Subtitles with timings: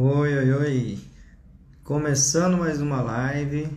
[0.00, 0.98] Oi, oi, oi.
[1.82, 3.68] Começando mais uma live,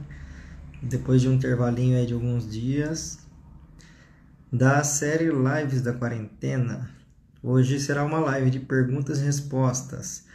[0.80, 3.18] depois de um intervalinho aí de alguns dias,
[4.54, 6.92] da série Lives da Quarentena.
[7.42, 10.26] Hoje será uma live de perguntas e respostas.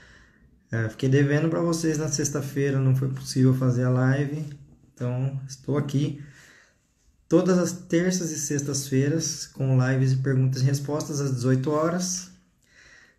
[0.72, 4.45] É, fiquei devendo para vocês na sexta-feira, não foi possível fazer a live,
[4.93, 6.21] então estou aqui
[7.29, 12.36] todas as terças e sextas-feiras com lives de perguntas e respostas às 18 horas.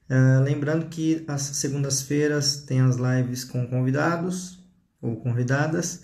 [0.10, 4.60] Uh, lembrando que as segundas-feiras tem as lives com convidados
[5.02, 6.04] ou convidadas.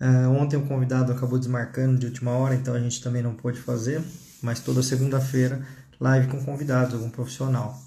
[0.00, 3.60] Uh, ontem o convidado acabou desmarcando de última hora, então a gente também não pôde
[3.60, 4.02] fazer.
[4.42, 5.62] Mas toda segunda-feira,
[6.00, 7.78] live com convidados, algum profissional.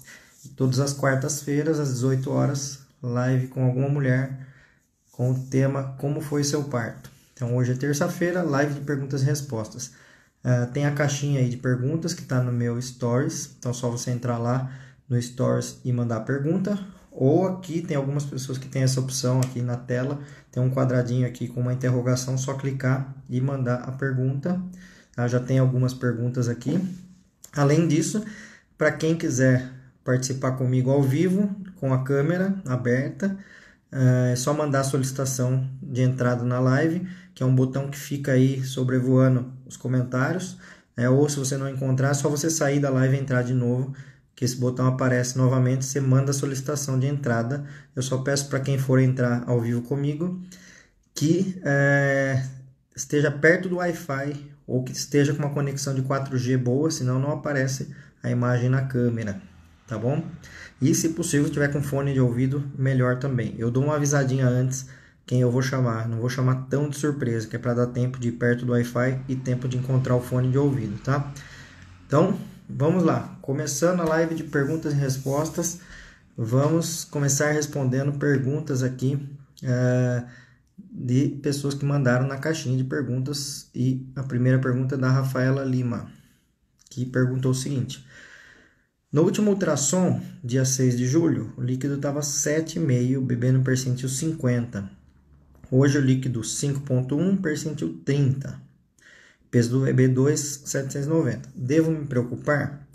[0.44, 4.46] E todas as quartas-feiras, às 18 horas, live com alguma mulher
[5.12, 7.10] com o tema Como foi seu parto.
[7.34, 9.92] Então hoje é terça-feira, live de perguntas e respostas.
[10.44, 13.90] Uh, tem a caixinha aí de perguntas que está no meu Stories, então é só
[13.90, 14.70] você entrar lá
[15.08, 16.78] no Stories e mandar pergunta.
[17.10, 20.20] Ou aqui tem algumas pessoas que têm essa opção aqui na tela,
[20.52, 24.60] tem um quadradinho aqui com uma interrogação, só clicar e mandar a pergunta.
[25.16, 25.26] Tá?
[25.26, 26.78] Já tem algumas perguntas aqui.
[27.52, 28.22] Além disso,
[28.76, 29.68] para quem quiser
[30.04, 33.36] participar comigo ao vivo, com a câmera aberta,
[33.90, 38.32] é só mandar a solicitação de entrada na live, que é um botão que fica
[38.32, 40.58] aí sobrevoando os comentários.
[40.96, 43.54] É, ou se você não encontrar, é só você sair da live e entrar de
[43.54, 43.94] novo
[44.38, 47.64] que esse botão aparece novamente, você manda a solicitação de entrada.
[47.96, 50.40] Eu só peço para quem for entrar ao vivo comigo
[51.12, 52.44] que é,
[52.94, 57.32] esteja perto do Wi-Fi ou que esteja com uma conexão de 4G boa, senão não
[57.32, 59.42] aparece a imagem na câmera,
[59.88, 60.24] tá bom?
[60.80, 63.56] E se possível, tiver com fone de ouvido, melhor também.
[63.58, 64.86] Eu dou uma avisadinha antes
[65.26, 68.20] quem eu vou chamar, não vou chamar tão de surpresa, que é para dar tempo
[68.20, 71.32] de ir perto do Wi-Fi e tempo de encontrar o fone de ouvido, tá?
[72.06, 72.38] Então,
[72.70, 75.80] Vamos lá, começando a live de perguntas e respostas,
[76.36, 79.18] vamos começar respondendo perguntas aqui
[79.62, 80.24] é,
[80.76, 83.70] de pessoas que mandaram na caixinha de perguntas.
[83.74, 86.12] E a primeira pergunta é da Rafaela Lima,
[86.90, 88.06] que perguntou o seguinte:
[89.10, 94.90] No último ultrassom, dia 6 de julho, o líquido estava 7,5, bebê no percentil 50.
[95.70, 98.67] Hoje o líquido 5,1, percentil 30.
[99.50, 101.48] Peso do EB2, 790.
[101.54, 102.86] Devo me preocupar?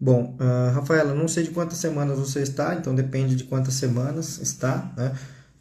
[0.00, 4.38] Bom, uh, Rafaela, não sei de quantas semanas você está, então depende de quantas semanas
[4.38, 5.14] está, né?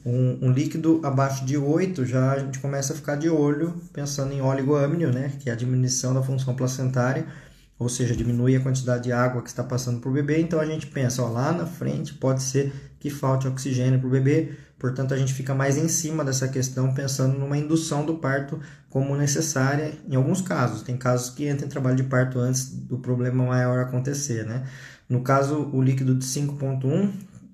[0.06, 4.34] Um, um, líquido abaixo de 8 já a gente começa a ficar de olho pensando
[4.34, 5.32] em oligoamínio, né?
[5.40, 7.26] Que é a diminuição da função placentária,
[7.80, 10.42] ou seja, diminui a quantidade de água que está passando para o bebê.
[10.42, 14.12] Então a gente pensa, ó, lá na frente pode ser que falte oxigênio para o
[14.12, 18.60] bebê, Portanto, a gente fica mais em cima dessa questão, pensando numa indução do parto
[18.90, 20.82] como necessária em alguns casos.
[20.82, 24.68] Tem casos que entram em trabalho de parto antes do problema maior acontecer, né?
[25.08, 27.12] No caso, o líquido de 5.1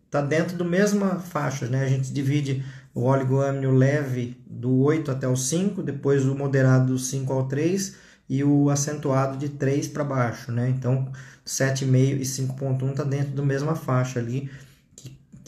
[0.07, 1.85] está dentro da mesma faixa, né?
[1.85, 6.97] A gente divide o oligoâmino leve do 8 até o 5, depois o moderado do
[6.97, 7.95] 5 ao 3
[8.27, 10.67] e o acentuado de 3 para baixo, né?
[10.67, 11.11] Então,
[11.45, 14.49] 7,5 e 5.1 está dentro da mesma faixa ali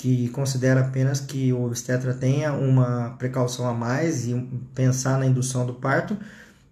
[0.01, 4.33] que considera apenas que o obstetra tenha uma precaução a mais e
[4.73, 6.17] pensar na indução do parto,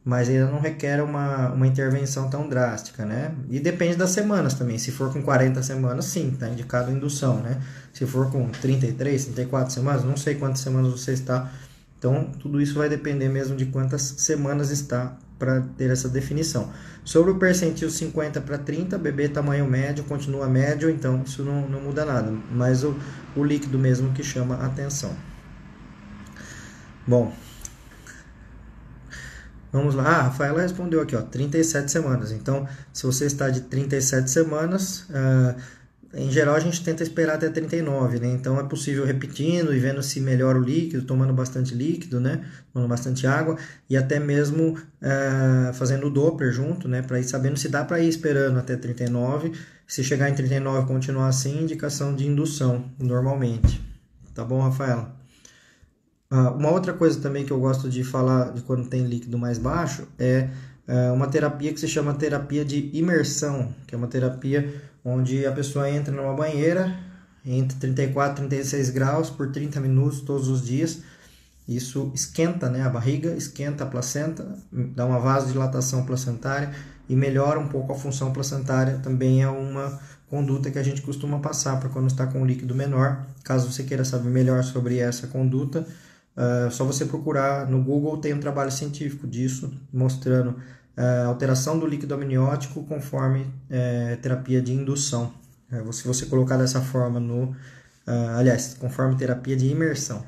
[0.03, 3.31] mas ainda não requer uma, uma intervenção tão drástica, né?
[3.47, 4.79] E depende das semanas também.
[4.79, 7.62] Se for com 40 semanas, sim, está indicado indução, né?
[7.94, 11.51] Se for com 33, 34 semanas, não sei quantas semanas você está.
[12.00, 16.72] Então, tudo isso vai depender mesmo de quantas semanas está para ter essa definição.
[17.09, 21.81] Sobre o percentil 50 para 30, bebê tamanho médio continua médio, então isso não, não
[21.81, 22.96] muda nada, mas o,
[23.36, 25.12] o líquido mesmo que chama atenção.
[27.08, 27.34] Bom,
[29.72, 30.03] vamos lá.
[30.03, 32.31] Ah, a Rafaela respondeu aqui, ó, 37 semanas.
[32.31, 35.59] Então, se você está de 37 semanas, uh,
[36.14, 38.28] em geral, a gente tenta esperar até 39, né?
[38.30, 42.44] Então é possível repetindo e vendo se melhora o líquido, tomando bastante líquido, né?
[42.74, 47.03] Tomando bastante água e até mesmo é, fazendo o Doppler junto, né?
[47.03, 49.52] Para ir sabendo se dá para ir esperando até 39.
[49.86, 53.79] Se chegar em 39 e continuar assim, indicação de indução, normalmente.
[54.34, 55.16] Tá bom, Rafaela?
[56.32, 59.58] Uh, uma outra coisa também que eu gosto de falar de quando tem líquido mais
[59.58, 60.50] baixo é
[60.88, 64.72] uh, uma terapia que se chama terapia de imersão, que é uma terapia
[65.09, 66.97] onde a pessoa entra numa banheira
[67.46, 71.00] entre 34 e 36 graus por 30 minutos todos os dias.
[71.67, 76.72] Isso esquenta né, a barriga, esquenta a placenta, dá uma vasodilatação placentária
[77.08, 79.00] e melhora um pouco a função placentária.
[79.03, 83.26] Também é uma conduta que a gente costuma passar para quando está com líquido menor.
[83.44, 85.85] Caso você queira saber melhor sobre essa conduta,
[86.38, 90.55] é só você procurar no Google, tem um trabalho científico disso, mostrando
[91.28, 95.34] alteração do líquido amniótico conforme uh, terapia de indução.
[95.72, 97.43] Uh, se você colocar dessa forma no,
[98.09, 100.23] uh, aliás, conforme terapia de imersão.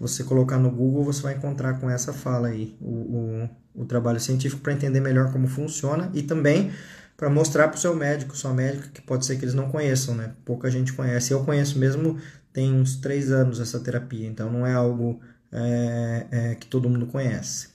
[0.00, 4.18] Você colocar no Google, você vai encontrar com essa fala aí o, o, o trabalho
[4.18, 6.72] científico para entender melhor como funciona e também
[7.16, 10.14] para mostrar para o seu médico, sua médica, que pode ser que eles não conheçam,
[10.14, 10.32] né?
[10.44, 11.32] Pouca gente conhece.
[11.32, 12.16] Eu conheço mesmo,
[12.52, 17.06] tem uns três anos essa terapia, então não é algo é, é, que todo mundo
[17.06, 17.70] conhece,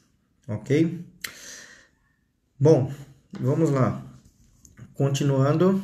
[0.48, 1.06] ok?
[2.64, 2.90] Bom,
[3.42, 4.02] vamos lá.
[4.94, 5.84] Continuando.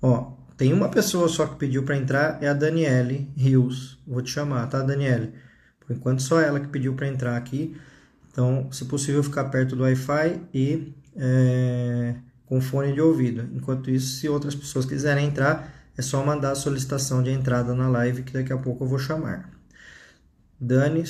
[0.00, 3.98] Ó, tem uma pessoa só que pediu para entrar, é a Daniele Rios.
[4.06, 5.32] Vou te chamar, tá, Daniele?
[5.80, 7.76] Por enquanto, só ela que pediu para entrar aqui.
[8.30, 12.14] Então, se possível, ficar perto do Wi-Fi e é,
[12.46, 13.48] com fone de ouvido.
[13.56, 17.88] Enquanto isso, se outras pessoas quiserem entrar, é só mandar a solicitação de entrada na
[17.88, 19.50] live que daqui a pouco eu vou chamar.
[20.60, 21.08] Dani.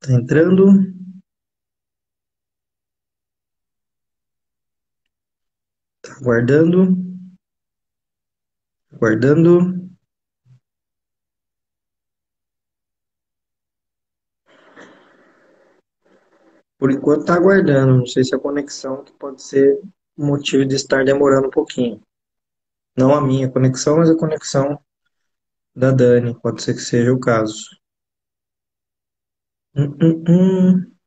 [0.00, 0.64] Tá entrando.
[6.02, 6.96] Tá aguardando.
[8.92, 9.88] Aguardando.
[16.78, 17.98] Por enquanto tá aguardando.
[17.98, 19.80] Não sei se a conexão que pode ser
[20.16, 22.00] o motivo de estar demorando um pouquinho.
[22.96, 24.80] Não a minha conexão, mas a conexão
[25.74, 26.38] da Dani.
[26.40, 27.77] Pode ser que seja o caso.
[29.74, 30.98] Hum, hum, hum.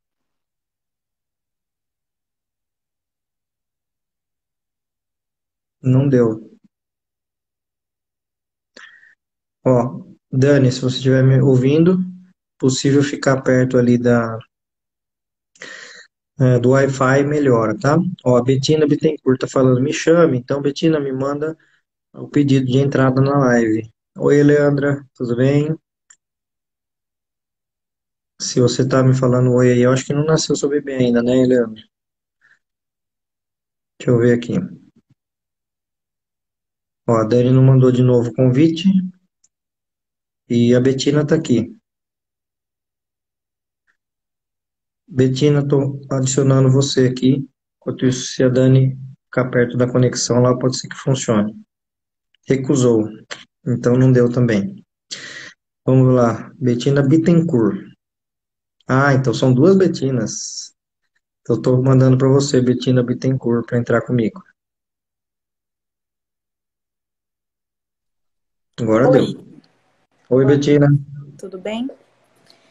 [5.80, 6.50] Não deu.
[9.66, 11.98] Ó, Dani, se você estiver me ouvindo,
[12.58, 14.38] possível ficar perto ali da,
[16.40, 17.98] é, do Wi-Fi melhora, tá?
[18.24, 20.38] Ó, a Betina Bittencourt tá falando, me chame.
[20.38, 21.56] Então, Betina, me manda
[22.14, 23.90] o pedido de entrada na live.
[24.18, 25.76] Oi, Leandra, tudo bem?
[28.42, 31.22] Se você tá me falando oi aí, eu acho que não nasceu seu bebê ainda,
[31.22, 31.80] né, Leandro?
[33.98, 34.54] Deixa eu ver aqui.
[37.08, 38.88] Ó, a Dani não mandou de novo o convite.
[40.48, 41.72] E a Betina tá aqui.
[45.06, 47.48] Betina, tô adicionando você aqui.
[47.76, 51.54] Enquanto isso, se a Dani ficar perto da conexão lá, pode ser que funcione.
[52.48, 53.08] Recusou.
[53.64, 54.84] Então não deu também.
[55.86, 56.50] Vamos lá.
[56.58, 57.91] Betina Bittencourt.
[58.86, 60.74] Ah, então são duas Betinas.
[61.40, 64.42] Então, eu tô mandando para você, Betina Bittencourt, para entrar comigo.
[68.80, 69.12] Agora Oi.
[69.12, 69.46] deu.
[70.30, 70.88] Oi, Betina.
[71.38, 71.90] Tudo bem?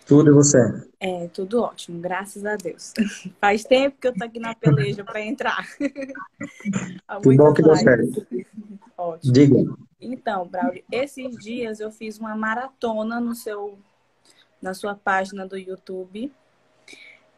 [0.05, 0.57] Tudo e você?
[0.99, 2.93] É, tudo ótimo, graças a Deus.
[3.39, 5.67] Faz tempo que eu tô aqui na peleja para entrar.
[5.79, 8.27] que bom que deu certo.
[8.97, 9.33] Ótimo.
[9.33, 9.57] Diga.
[9.99, 13.77] Então, Braulio, esses dias eu fiz uma maratona no seu
[14.61, 16.31] na sua página do YouTube.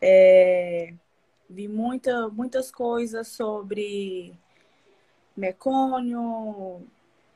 [0.01, 0.93] É,
[1.49, 4.33] vi muita, muitas coisas sobre
[5.35, 6.81] mecônio,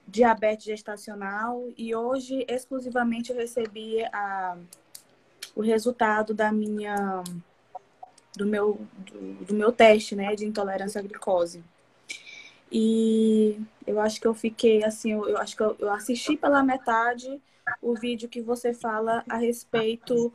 [0.07, 4.57] diabetes gestacional e hoje exclusivamente eu recebi a,
[5.55, 7.23] o resultado da minha
[8.35, 11.63] do meu do, do meu teste, né, de intolerância à glicose.
[12.71, 16.63] E eu acho que eu fiquei assim, eu, eu acho que eu, eu assisti pela
[16.63, 17.41] metade
[17.81, 20.33] o vídeo que você fala a respeito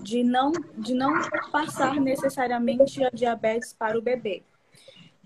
[0.00, 1.12] de não, de não
[1.50, 4.42] passar necessariamente a diabetes para o bebê.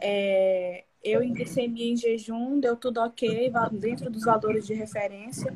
[0.01, 5.53] É, eu glicemia em jejum, deu tudo ok, dentro dos valores de referência.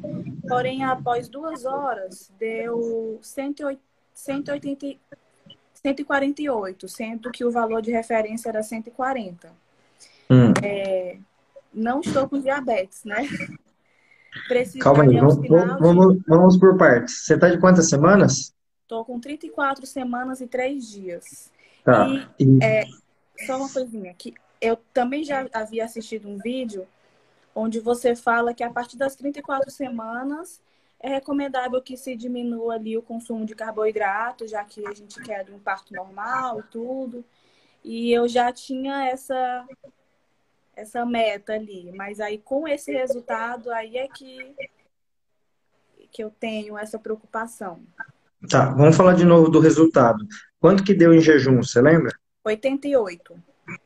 [0.49, 3.80] Porém, após duas horas, deu 180,
[4.12, 4.99] 180,
[5.75, 9.52] 148, sendo que o valor de referência era 140.
[10.28, 10.52] Hum.
[10.62, 11.18] É,
[11.73, 13.23] não estou com diabetes, né?
[14.80, 15.36] Calma aí, vamos,
[15.80, 17.24] vamos, vamos por partes.
[17.24, 18.54] Você está de quantas semanas?
[18.82, 21.50] Estou com 34 semanas e 3 dias.
[21.84, 22.08] Tá.
[22.38, 22.58] E, e...
[22.62, 22.84] É,
[23.46, 26.86] só uma coisinha, que eu também já havia assistido um vídeo
[27.54, 30.60] onde você fala que a partir das 34 semanas
[31.00, 35.46] é recomendável que se diminua ali o consumo de carboidrato, já que a gente quer
[35.50, 37.24] um parto normal e tudo.
[37.84, 39.66] E eu já tinha essa
[40.76, 41.90] essa meta ali.
[41.97, 44.54] Mas aí com esse resultado, aí é que,
[46.12, 47.83] que eu tenho essa preocupação.
[48.49, 50.25] Tá, vamos falar de novo do resultado.
[50.61, 52.14] Quanto que deu em jejum, você lembra?
[52.45, 53.35] 88.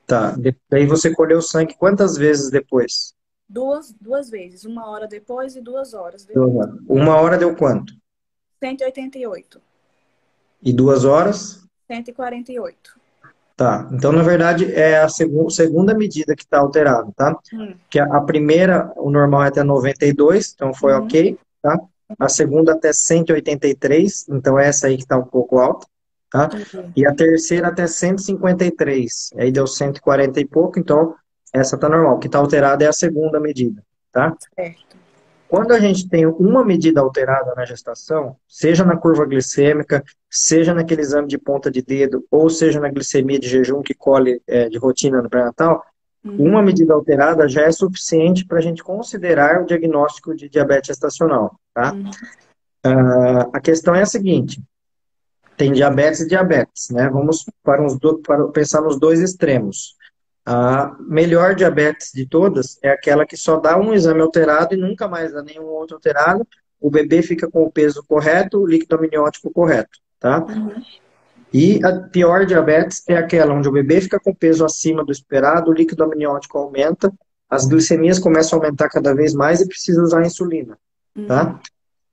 [0.07, 0.35] Tá,
[0.69, 3.15] daí você colheu sangue quantas vezes depois?
[3.49, 6.69] Duas, duas vezes, uma hora depois e duas horas depois.
[6.87, 7.95] Uma hora deu quanto?
[8.63, 9.61] 188.
[10.63, 11.67] E duas horas?
[11.87, 13.00] 148.
[13.61, 17.39] Tá, então na verdade é a seg segunda medida que está alterada, tá?
[17.53, 17.75] Hum.
[17.91, 21.79] Que a, a, primeira, o normal é até 92, então foi ok, tá?
[22.19, 25.87] A segunda até 183, então essa aí que está um pouco alta.
[26.33, 26.49] tá?
[26.55, 26.91] Uhum.
[26.97, 31.15] E a terceira até 153, aí deu 140 e pouco, então
[31.53, 32.17] essa tá normal.
[32.17, 34.35] O que tá alterada é a segunda medida, tá?
[34.55, 34.97] Certo.
[35.51, 41.01] Quando a gente tem uma medida alterada na gestação, seja na curva glicêmica, seja naquele
[41.01, 44.79] exame de ponta de dedo, ou seja na glicemia de jejum que colhe é, de
[44.79, 45.85] rotina no pré-natal,
[46.25, 46.37] uhum.
[46.37, 51.59] uma medida alterada já é suficiente para a gente considerar o diagnóstico de diabetes gestacional,
[51.75, 51.95] tá?
[51.95, 52.11] Uhum.
[52.87, 54.63] Uh, a questão é a seguinte,
[55.57, 57.09] tem diabetes e diabetes, né?
[57.09, 59.97] Vamos para, do, para pensar nos dois extremos.
[60.45, 65.07] A melhor diabetes de todas é aquela que só dá um exame alterado e nunca
[65.07, 66.47] mais dá nenhum outro alterado.
[66.81, 70.39] O bebê fica com o peso correto, o líquido amniótico correto, tá?
[70.45, 70.83] Uhum.
[71.53, 75.71] E a pior diabetes é aquela onde o bebê fica com peso acima do esperado,
[75.71, 77.13] o líquido amniótico aumenta,
[77.49, 80.79] as glicemias começam a aumentar cada vez mais e precisa usar insulina,
[81.27, 81.47] tá?
[81.47, 81.59] Uhum.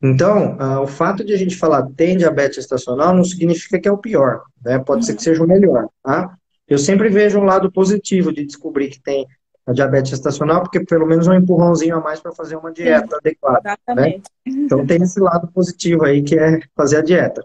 [0.01, 3.91] Então, uh, o fato de a gente falar tem diabetes estacional não significa que é
[3.91, 4.79] o pior, né?
[4.79, 5.03] Pode uhum.
[5.03, 6.35] ser que seja o melhor, tá?
[6.67, 9.25] Eu sempre vejo um lado positivo de descobrir que tem
[9.65, 13.15] a diabetes gestacional, porque pelo menos um empurrãozinho a mais para fazer uma dieta Sim,
[13.15, 13.61] adequada.
[13.63, 13.75] Né?
[13.87, 14.23] Exatamente.
[14.45, 14.53] Né?
[14.63, 17.43] Então tem esse lado positivo aí que é fazer a dieta.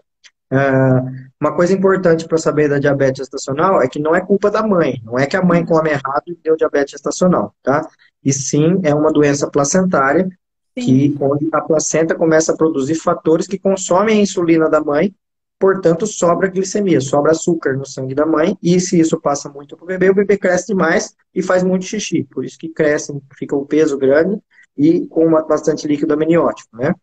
[0.51, 1.09] Uh,
[1.41, 5.01] uma coisa importante para saber da diabetes gestacional é que não é culpa da mãe,
[5.03, 7.87] não é que a mãe come errado e deu diabetes gestacional, tá?
[8.23, 10.29] E sim é uma doença placentária
[10.77, 11.11] sim.
[11.11, 15.13] que onde a placenta começa a produzir fatores que consomem a insulina da mãe
[15.63, 19.85] portanto, sobra glicemia, sobra açúcar no sangue da mãe, e se isso passa muito para
[19.85, 23.55] o bebê, o bebê cresce demais e faz muito xixi, por isso que cresce, fica
[23.55, 24.37] o peso grande
[24.77, 26.93] e com bastante líquido amniótico, né?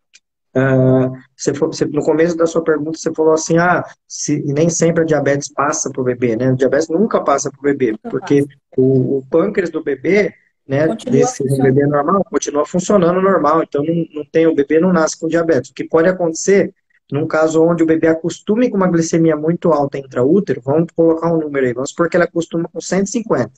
[0.55, 5.05] Uh, você, você, no começo da sua pergunta, você falou assim, ah, se, nem sempre
[5.05, 6.49] a diabetes passa para o bebê, né?
[6.49, 8.45] A diabetes nunca passa para o bebê, porque
[8.77, 10.35] o, o, pâncreas do bebê,
[10.69, 14.93] né, continua desse bebê normal, continua funcionando normal, então não, não tem, o bebê não
[14.93, 15.71] nasce com diabetes.
[15.71, 16.75] O que pode acontecer
[17.13, 21.39] num caso onde o bebê acostume com uma glicemia muito alta intraútero, vamos colocar um
[21.39, 23.51] número aí, vamos supor que ela acostuma com 150.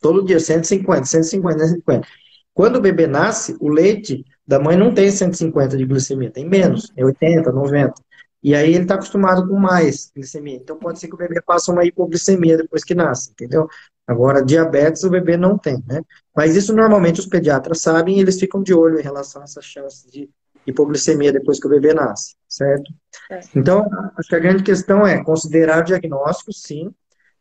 [0.00, 2.06] Todo dia, 150, 150, 150.
[2.52, 6.92] Quando o bebê nasce, o leite da mãe não tem 150 de glicemia, tem menos,
[6.96, 7.94] é 80, 90.
[8.42, 10.56] E aí ele está acostumado com mais glicemia.
[10.56, 13.66] Então pode ser que o bebê faça uma hipoglicemia depois que nasce, entendeu?
[14.06, 16.02] Agora, diabetes o bebê não tem, né?
[16.36, 19.64] Mas isso normalmente os pediatras sabem e eles ficam de olho em relação a essas
[19.64, 20.28] chances de
[20.66, 22.92] hipoglicemia depois que o bebê nasce, certo?
[23.30, 23.40] É.
[23.54, 26.92] Então, acho que a grande questão é considerar o diagnóstico, sim,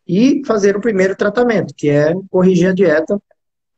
[0.07, 3.21] e fazer o primeiro tratamento, que é corrigir a dieta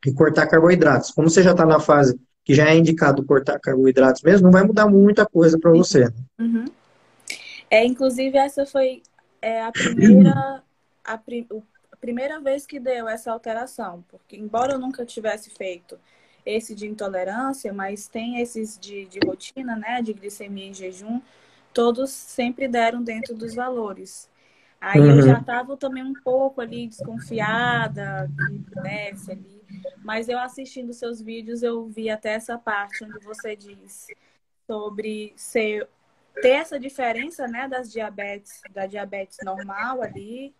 [0.06, 1.12] e cortar carboidratos.
[1.12, 4.64] Como você já está na fase que já é indicado cortar carboidratos mesmo, não vai
[4.64, 6.06] mudar muita coisa para você.
[6.06, 6.16] Né?
[6.40, 6.66] Uhum.
[7.70, 9.02] É, inclusive, essa foi
[9.42, 10.64] é, a primeira
[11.04, 11.48] a, pri,
[11.92, 15.98] a primeira vez que deu essa alteração, porque embora eu nunca tivesse feito
[16.46, 21.20] esse de intolerância, mas tem esses de, de rotina, né, de glicemia em jejum,
[21.74, 24.30] todos sempre deram dentro dos valores.
[24.80, 25.18] Aí uhum.
[25.18, 28.30] eu já estava também um pouco ali desconfiada,
[28.76, 29.64] né, ali,
[30.04, 34.08] mas eu assistindo seus vídeos eu vi até essa parte onde você diz
[34.68, 35.88] sobre ser
[36.42, 40.54] ter essa diferença, né, das diabetes, da diabetes normal ali,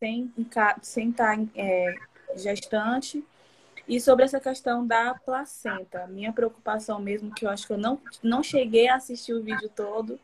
[0.00, 0.32] sem
[0.80, 1.94] sem estar tá, é,
[2.34, 3.22] gestante
[3.86, 8.00] e sobre essa questão da placenta, minha preocupação mesmo, que eu acho que eu não,
[8.22, 10.18] não cheguei a assistir o vídeo todo,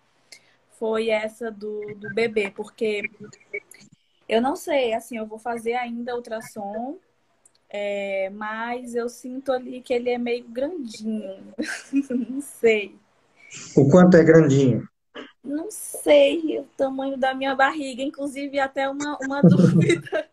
[0.79, 3.03] foi essa do, do bebê, porque
[4.29, 6.99] eu não sei, assim, eu vou fazer ainda ultrassom,
[7.69, 11.55] é, mas eu sinto ali que ele é meio grandinho.
[12.31, 12.97] não sei.
[13.77, 14.88] O quanto é grandinho?
[15.43, 20.29] Não sei o tamanho da minha barriga, inclusive até uma, uma dúvida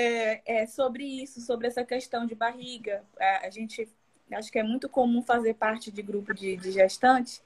[0.00, 3.04] é, é, sobre isso, sobre essa questão de barriga.
[3.18, 3.86] A, a, gente
[4.32, 7.42] acho que é muito comum fazer parte de grupo de, de gestantes.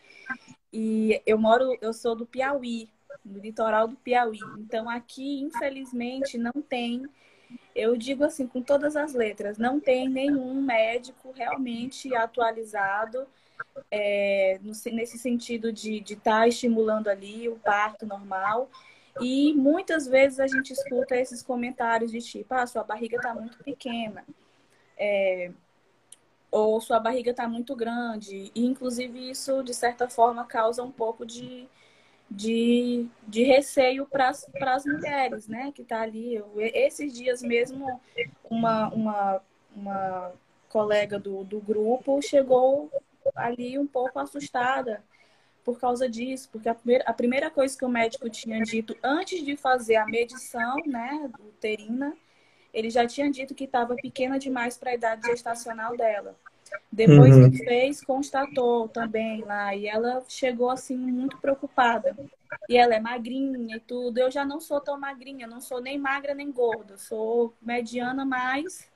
[0.72, 2.88] E eu moro, eu sou do Piauí,
[3.24, 4.38] no litoral do Piauí.
[4.58, 7.04] Então aqui, infelizmente, não tem,
[7.74, 13.26] eu digo assim, com todas as letras, não tem nenhum médico realmente atualizado
[13.90, 14.60] é,
[14.92, 18.70] nesse sentido de estar tá estimulando ali o parto normal
[19.20, 23.58] e muitas vezes a gente escuta esses comentários de tipo, ah, sua barriga está muito
[23.58, 24.24] pequena.
[24.96, 25.50] É,
[26.50, 28.50] ou sua barriga está muito grande.
[28.54, 31.68] E, inclusive, isso, de certa forma, causa um pouco de,
[32.30, 35.72] de, de receio para as mulheres, né?
[35.72, 36.34] Que está ali.
[36.34, 38.00] Eu, esses dias mesmo,
[38.50, 39.42] uma, uma,
[39.74, 40.32] uma
[40.68, 42.90] colega do, do grupo chegou
[43.34, 45.02] ali um pouco assustada
[45.64, 49.42] por causa disso, porque a primeira, a primeira coisa que o médico tinha dito antes
[49.42, 52.14] de fazer a medição, né, uterina,
[52.72, 56.36] ele já tinha dito que estava pequena demais para a idade gestacional dela.
[56.90, 57.50] Depois uhum.
[57.50, 59.74] que fez, constatou também lá.
[59.74, 62.16] E ela chegou assim muito preocupada.
[62.68, 64.18] E ela é magrinha e tudo.
[64.18, 66.96] Eu já não sou tão magrinha, não sou nem magra nem gorda.
[66.96, 68.88] Sou mediana, mas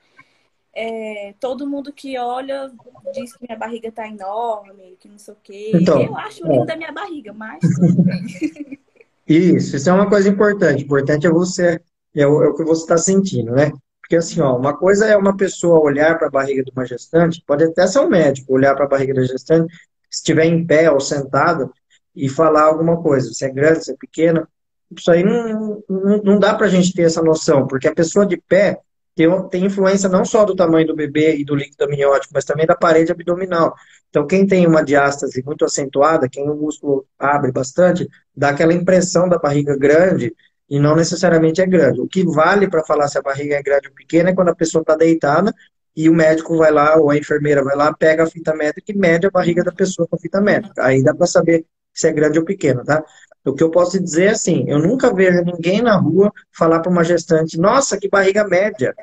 [0.75, 2.71] é, todo mundo que olha
[3.13, 5.71] diz que minha barriga tá enorme, que não sei o quê.
[5.73, 6.49] Então, eu acho é.
[6.49, 7.59] linda a minha barriga, mas.
[9.27, 10.83] Isso, isso é uma coisa importante.
[10.83, 11.79] Importante é você,
[12.15, 13.71] é o, é o que você está sentindo, né?
[14.01, 17.43] Porque assim, ó, uma coisa é uma pessoa olhar para a barriga de uma gestante,
[17.45, 19.71] pode até ser um médico olhar para a barriga da gestante,
[20.09, 21.71] se estiver em pé ou sentado,
[22.15, 24.49] e falar alguma coisa, se é grande, se é pequena.
[24.97, 28.25] Isso aí não, não, não dá para a gente ter essa noção, porque a pessoa
[28.25, 28.79] de pé
[29.19, 32.65] tem, tem influência não só do tamanho do bebê e do líquido amniótico, mas também
[32.65, 33.75] da parede abdominal.
[34.09, 39.27] Então, quem tem uma diástase muito acentuada, quem o músculo abre bastante, dá aquela impressão
[39.27, 40.33] da barriga grande
[40.69, 41.99] e não necessariamente é grande.
[41.99, 44.55] O que vale para falar se a barriga é grande ou pequena é quando a
[44.55, 45.53] pessoa está deitada
[45.93, 48.97] e o médico vai lá, ou a enfermeira vai lá, pega a fita métrica e
[48.97, 50.81] mede a barriga da pessoa com a fita métrica.
[50.81, 53.03] Aí dá para saber se é grande ou pequena, tá?
[53.45, 56.91] O que eu posso dizer é assim, eu nunca vejo ninguém na rua falar para
[56.91, 58.93] uma gestante, nossa, que barriga média.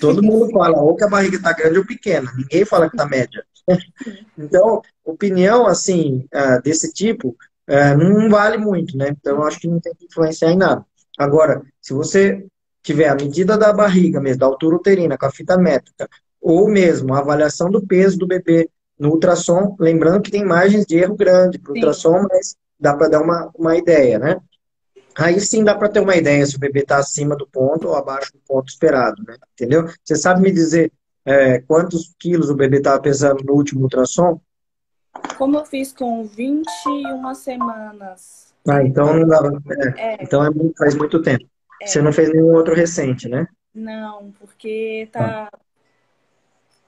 [0.00, 3.06] Todo mundo fala ou que a barriga está grande ou pequena, ninguém fala que está
[3.06, 3.44] média.
[4.36, 7.36] Então, opinião assim, ah, desse tipo,
[7.68, 9.10] ah, não vale muito, né?
[9.10, 10.84] Então, eu acho que não tem que influenciar em nada.
[11.16, 12.44] Agora, se você
[12.82, 16.08] tiver a medida da barriga mesmo, da altura uterina, com a fita métrica,
[16.40, 20.96] ou mesmo a avaliação do peso do bebê no ultrassom, lembrando que tem margens de
[20.96, 24.36] erro grande para o ultrassom, mas dá para dar uma, uma ideia, né?
[25.14, 27.94] Aí sim dá para ter uma ideia se o bebê está acima do ponto ou
[27.94, 29.36] abaixo do ponto esperado, né?
[29.52, 29.86] Entendeu?
[30.02, 30.92] Você sabe me dizer
[31.24, 34.40] é, quantos quilos o bebê estava pesando no último ultrassom?
[35.38, 38.52] Como eu fiz com 21 semanas.
[38.68, 39.62] Ah, então não dava.
[39.96, 40.18] É, é.
[40.20, 41.44] Então é muito, faz muito tempo.
[41.80, 41.86] É.
[41.86, 43.46] Você não fez nenhum outro recente, né?
[43.74, 45.48] Não, porque tá.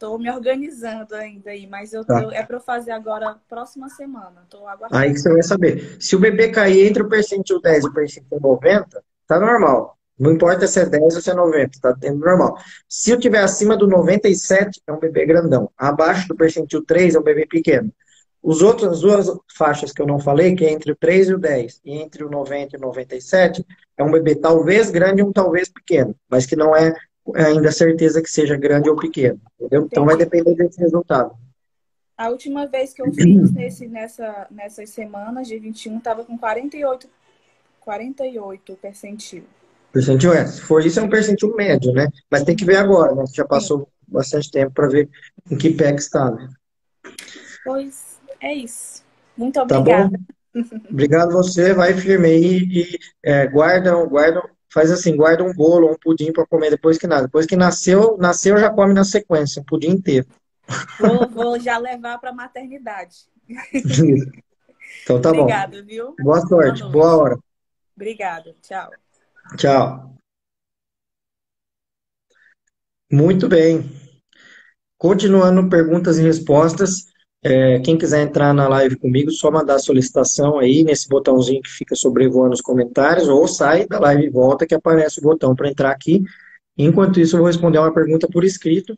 [0.05, 2.21] Tô me organizando ainda aí, mas eu tá.
[2.21, 4.45] tô, é para eu fazer agora próxima semana.
[4.51, 5.03] Tô aguardando.
[5.03, 5.97] Aí que você vai saber.
[5.99, 9.97] Se o bebê cair entre o percentil 10 e o percentil 90, tá normal.
[10.19, 12.59] Não importa se é 10 ou se é 90, tá tendo normal.
[12.87, 15.71] Se eu tiver acima do 97, é um bebê grandão.
[15.75, 17.91] Abaixo do percentil 3 é um bebê pequeno.
[18.43, 21.35] Os outros, as duas faixas que eu não falei, que é entre o 3 e
[21.35, 23.65] o 10, e entre o 90 e o 97,
[23.97, 26.95] é um bebê talvez grande e um talvez pequeno, mas que não é
[27.35, 29.87] ainda certeza que seja grande ou pequeno, entendeu?
[29.87, 31.35] Então vai depender desse resultado.
[32.17, 37.09] A última vez que eu fiz nesse, nessa, nessas semanas de 21, estava com 48,
[37.81, 39.45] 48 percentil.
[39.93, 40.47] Percentil é.
[40.47, 42.09] Se for isso, é um percentil médio, né?
[42.31, 43.25] Mas tem que ver agora, né?
[43.33, 43.87] Já passou Sim.
[44.09, 45.09] bastante tempo para ver
[45.51, 46.49] em que pé que está, né?
[47.65, 49.03] Pois é isso.
[49.37, 50.11] Muito obrigada.
[50.11, 50.35] Tá
[50.89, 54.43] Obrigado você, vai firme aí e é, guarda, guarda,
[54.75, 57.23] faz assim, guarda um bolo, um pudim para comer depois que nada.
[57.23, 60.27] Depois que nasceu, nasceu já come na sequência, um pudim inteiro.
[60.99, 63.19] Vou, vou já levar para maternidade.
[65.03, 65.87] então tá Obrigada, bom.
[65.87, 66.17] viu?
[66.19, 67.39] Boa sorte, boa, boa hora.
[67.95, 68.91] Obrigada, tchau.
[69.57, 70.17] Tchau.
[73.13, 73.85] Muito bem.
[74.99, 77.14] Continuando perguntas e respostas.
[77.47, 81.69] É, quem quiser entrar na live comigo, só mandar a solicitação aí nesse botãozinho que
[81.69, 85.69] fica sobrevoando os comentários, ou sai da live e volta que aparece o botão para
[85.69, 86.23] entrar aqui.
[86.77, 88.97] Enquanto isso, eu vou responder uma pergunta por escrito.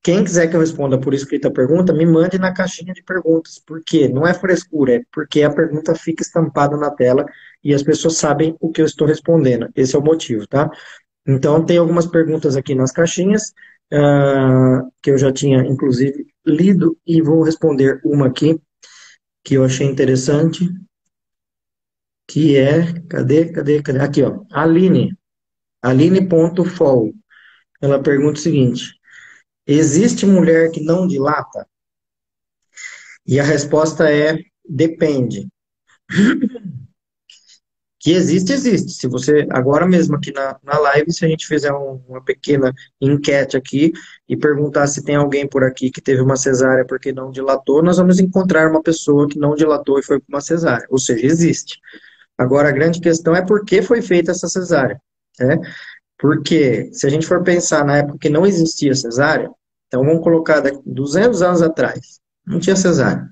[0.00, 3.58] Quem quiser que eu responda por escrito a pergunta, me mande na caixinha de perguntas.
[3.58, 4.08] Por quê?
[4.08, 7.24] Não é frescura, é porque a pergunta fica estampada na tela
[7.64, 9.68] e as pessoas sabem o que eu estou respondendo.
[9.74, 10.70] Esse é o motivo, tá?
[11.26, 13.52] Então, tem algumas perguntas aqui nas caixinhas,
[13.92, 18.60] uh, que eu já tinha, inclusive, lido e vou responder uma aqui
[19.44, 20.68] que eu achei interessante,
[22.26, 23.98] que é, cadê, cadê, cadê?
[24.00, 25.16] Aqui, ó, Aline,
[25.82, 27.12] Aline.fol.
[27.80, 28.94] Ela pergunta o seguinte:
[29.66, 31.66] existe mulher que não dilata?
[33.26, 35.48] E a resposta é depende.
[38.02, 38.90] Que existe, existe.
[38.94, 42.74] Se você, agora mesmo aqui na, na live, se a gente fizer um, uma pequena
[43.00, 43.92] enquete aqui
[44.28, 47.98] e perguntar se tem alguém por aqui que teve uma cesárea porque não dilatou, nós
[47.98, 50.84] vamos encontrar uma pessoa que não dilatou e foi com uma cesárea.
[50.90, 51.78] Ou seja, existe.
[52.36, 55.00] Agora, a grande questão é por que foi feita essa cesárea.
[55.38, 55.60] Né?
[56.18, 59.48] Porque, se a gente for pensar na época que não existia cesárea,
[59.86, 63.31] então vamos colocar daqui 200 anos atrás, não tinha cesárea.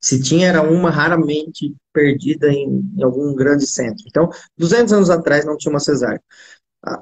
[0.00, 4.04] Se tinha, era uma raramente perdida em, em, algum grande centro.
[4.06, 6.20] Então, 200 anos atrás não tinha uma cesárea.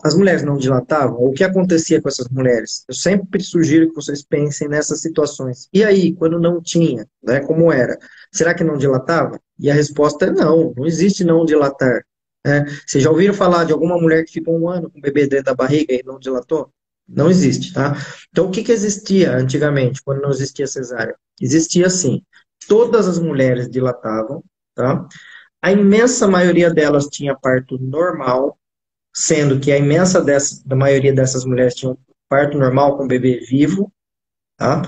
[0.05, 1.17] As mulheres não dilatavam?
[1.23, 2.85] O que acontecia com essas mulheres?
[2.87, 5.69] Eu sempre sugiro que vocês pensem nessas situações.
[5.73, 7.99] E aí, quando não tinha, né, como era?
[8.31, 9.41] Será que não dilatava?
[9.59, 12.05] E a resposta é não, não existe não dilatar.
[12.45, 12.67] Né?
[12.87, 15.47] Vocês já ouviram falar de alguma mulher que ficou um ano com o bebê dentro
[15.47, 16.71] da barriga e não dilatou?
[17.09, 17.97] Não existe, tá?
[18.31, 21.17] Então, o que, que existia antigamente, quando não existia cesárea?
[21.41, 22.23] Existia assim,
[22.71, 24.45] todas as mulheres dilatavam,
[24.77, 25.05] tá?
[25.61, 28.57] A imensa maioria delas tinha parto normal,
[29.13, 33.93] sendo que a imensa dessa, da maioria dessas mulheres tinham parto normal com bebê vivo,
[34.57, 34.83] tá?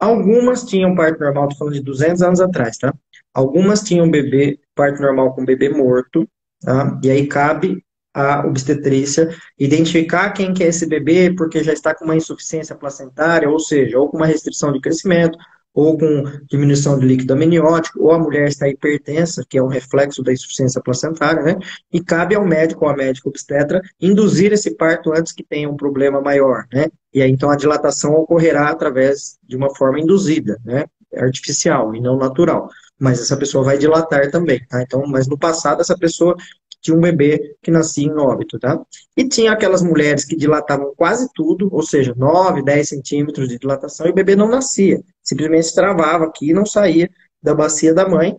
[0.00, 2.94] Algumas tinham parto normal, tô falando de 200 anos atrás, tá?
[3.34, 6.26] Algumas tinham bebê, parto normal com bebê morto,
[6.62, 6.98] tá?
[7.04, 12.06] E aí cabe a obstetrícia identificar quem que é esse bebê porque já está com
[12.06, 15.36] uma insuficiência placentária, ou seja, ou com uma restrição de crescimento,
[15.74, 20.22] ou com diminuição de líquido amniótico, ou a mulher está hipertensa, que é um reflexo
[20.22, 21.58] da insuficiência placentária, né?
[21.92, 25.76] E cabe ao médico ou à médica obstetra induzir esse parto antes que tenha um
[25.76, 26.86] problema maior, né?
[27.12, 30.84] E aí, então, a dilatação ocorrerá através de uma forma induzida, né?
[31.16, 32.68] Artificial e não natural.
[32.98, 34.80] Mas essa pessoa vai dilatar também, tá?
[34.80, 36.36] Então, mas no passado, essa pessoa
[36.84, 38.78] tinha um bebê que nascia em óbito, tá?
[39.16, 44.06] E tinha aquelas mulheres que dilatavam quase tudo, ou seja, 9, 10 centímetros de dilatação,
[44.06, 45.02] e o bebê não nascia.
[45.22, 47.10] Simplesmente travava aqui e não saía
[47.42, 48.36] da bacia da mãe.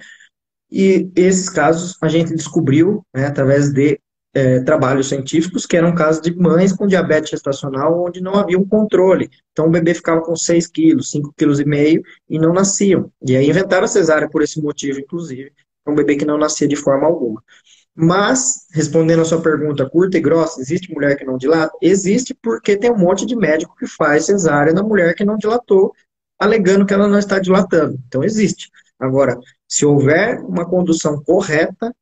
[0.72, 4.00] E esses casos a gente descobriu né, através de
[4.36, 8.68] é, trabalhos científicos, que eram casos de mães com diabetes gestacional, onde não havia um
[8.68, 9.30] controle.
[9.52, 13.12] Então o bebê ficava com 6 quilos, 5 quilos e meio, e não nasciam.
[13.26, 15.52] E aí inventaram a cesárea por esse motivo, inclusive.
[15.88, 17.42] Um bebê que não nascia de forma alguma.
[17.96, 21.78] Mas, respondendo a sua pergunta curta e grossa, existe mulher que não dilata?
[21.82, 25.94] Existe porque tem um monte de médico que faz cesárea na mulher que não dilatou,
[26.38, 27.98] alegando que ela não está dilatando.
[28.06, 28.70] Então, existe.
[29.00, 31.96] Agora, se houver uma condução correta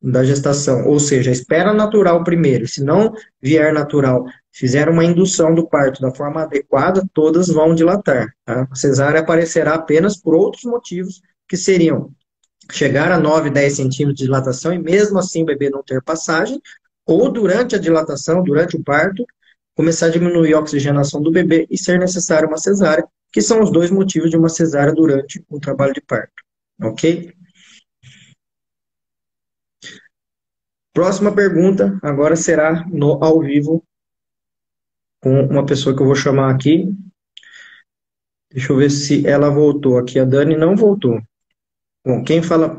[0.00, 5.68] da gestação, ou seja, espera natural primeiro, se não vier natural, fizer uma indução do
[5.68, 8.32] parto da forma adequada, todas vão dilatar.
[8.44, 8.68] Tá?
[8.70, 12.10] A cesárea aparecerá apenas por outros motivos, que seriam
[12.72, 16.60] chegar a 9, 10 centímetros de dilatação e mesmo assim o bebê não ter passagem,
[17.06, 19.24] ou durante a dilatação, durante o parto,
[19.76, 23.70] começar a diminuir a oxigenação do bebê e ser necessário uma cesárea, que são os
[23.70, 26.32] dois motivos de uma cesárea durante o trabalho de parto.
[26.82, 27.32] Ok?
[30.94, 33.82] Próxima pergunta agora será no ao vivo
[35.20, 36.88] com uma pessoa que eu vou chamar aqui.
[38.50, 40.18] Deixa eu ver se ela voltou aqui.
[40.18, 41.18] A Dani não voltou.
[42.04, 42.76] Bom, quem fala,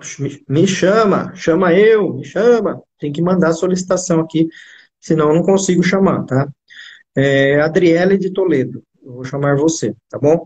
[0.50, 4.50] me chama, chama eu, me chama, tem que mandar a solicitação aqui,
[5.00, 6.50] senão eu não consigo chamar, tá?
[7.16, 10.46] É, Adriele de Toledo, eu vou chamar você, tá bom?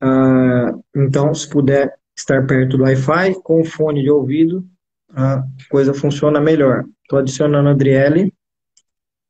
[0.00, 4.66] Ah, então, se puder estar perto do Wi-Fi, com fone de ouvido,
[5.14, 6.84] a coisa funciona melhor.
[7.02, 8.32] Estou adicionando a Adriele.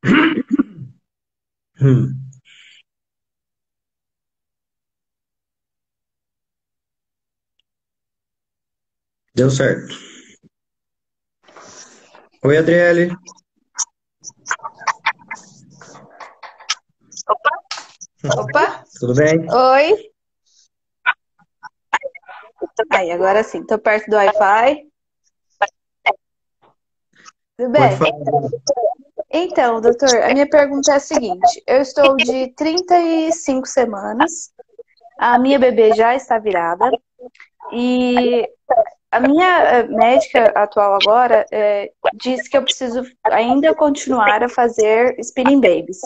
[1.80, 2.19] Hum.
[9.40, 9.94] Deu certo.
[12.44, 13.10] Oi, Adriele.
[17.26, 18.42] Opa.
[18.42, 18.84] Opa.
[19.00, 19.50] Tudo bem?
[19.50, 20.10] Oi.
[22.92, 24.86] Aí, agora sim, tô perto do Wi-Fi.
[27.56, 27.98] Tudo bem?
[29.30, 34.52] Então, doutor, a minha pergunta é a seguinte: eu estou de 35 semanas,
[35.18, 36.90] a minha bebê já está virada,
[37.72, 38.46] e
[39.10, 45.18] a minha eh, médica atual agora é, diz que eu preciso ainda continuar a fazer
[45.18, 45.98] spinning babies,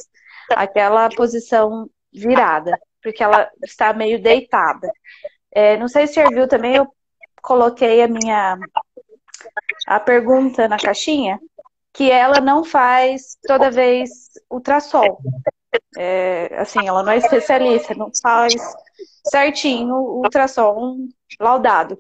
[0.51, 4.91] aquela posição virada, porque ela está meio deitada.
[5.53, 6.87] É, não sei se viu também, eu
[7.43, 8.59] coloquei a minha
[9.87, 11.39] a pergunta na caixinha,
[11.93, 14.11] que ela não faz toda vez
[14.51, 15.19] ultrassom.
[15.97, 18.55] É, assim, ela não é especialista, não faz
[19.29, 21.97] certinho o ultrassom laudado.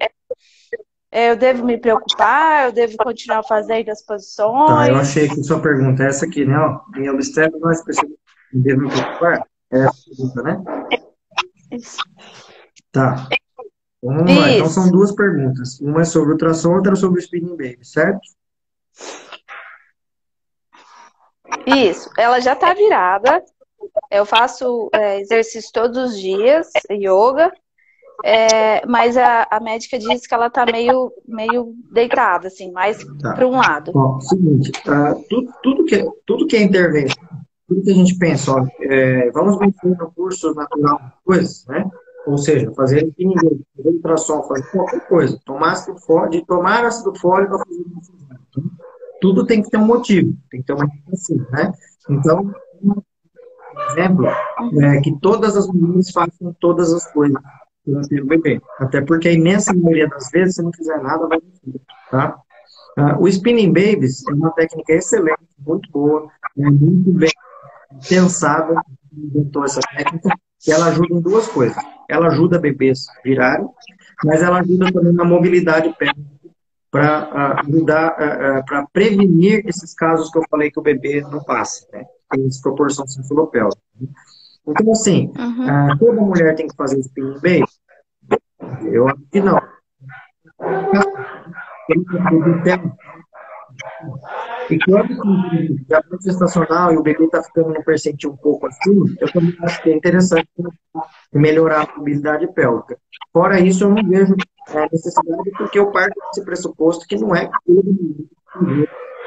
[1.14, 2.64] É, eu devo me preocupar?
[2.64, 4.66] Eu devo continuar fazendo as posições?
[4.68, 6.58] Tá, eu achei que sua pergunta é essa aqui, né?
[6.58, 8.18] Ó, em obstétrica não é específico.
[8.52, 9.46] Devo me preocupar?
[9.72, 10.64] É essa pergunta, né?
[11.70, 11.98] Isso.
[12.90, 13.28] Tá.
[14.02, 14.50] Então, vamos lá.
[14.50, 15.78] Então são duas perguntas.
[15.80, 18.18] Uma é sobre ultrassom, outra é sobre o spinning baby, certo?
[21.64, 22.10] Isso.
[22.18, 23.40] Ela já tá virada.
[24.10, 27.52] Eu faço é, exercício todos os dias, yoga.
[28.22, 33.34] É, mas a, a, médica diz que ela tá meio, meio deitada, assim, mais tá.
[33.34, 33.92] para um lado.
[33.94, 37.22] Ó, seguinte, uh, tudo, tudo, que, tudo que é intervenção,
[37.66, 41.84] tudo que a gente pensa, ó, é, vamos mexer no curso natural, coisas, né?
[42.26, 47.56] Ou seja, fazer ninguém, fazer ultrassom, fazer qualquer coisa, tomar ácido fólico, tomar ácido fólico
[47.56, 47.84] para fazer
[48.50, 48.70] então,
[49.20, 51.72] tudo tem que ter um motivo, tem que ter uma intenção, né?
[52.08, 53.02] Então, um
[53.90, 57.36] exemplo é que todas as mulheres façam todas as coisas
[58.08, 58.60] ter o bebê.
[58.78, 62.38] Até porque a imensa maioria das vezes, se não fizer nada, vai ter tá?
[62.96, 67.30] Uh, o Spinning Babies é uma técnica excelente, muito boa, é muito bem
[68.08, 68.80] pensada,
[69.12, 71.76] inventou essa técnica, que ela ajuda em duas coisas.
[72.08, 73.66] Ela ajuda bebês a virarem,
[74.24, 76.34] mas ela ajuda também na mobilidade pélvica
[76.90, 82.04] para ajudar, para prevenir esses casos que eu falei que o bebê não passa, né?
[82.30, 83.80] Tem desproporção cefalopélvica.
[84.66, 85.98] Então, assim, uhum.
[85.98, 87.64] toda mulher tem que fazer spinning baby?
[88.86, 89.60] Eu acho que não.
[94.70, 95.12] E quando
[95.92, 99.82] a gestacional e o bebê está ficando no percentil um pouco acima, eu também acho
[99.82, 100.48] que é interessante
[101.32, 102.96] melhorar a mobilidade pélvica.
[103.32, 104.34] Fora isso, eu não vejo
[104.68, 108.28] é, necessidade, porque eu parto desse pressuposto que não é todo mundo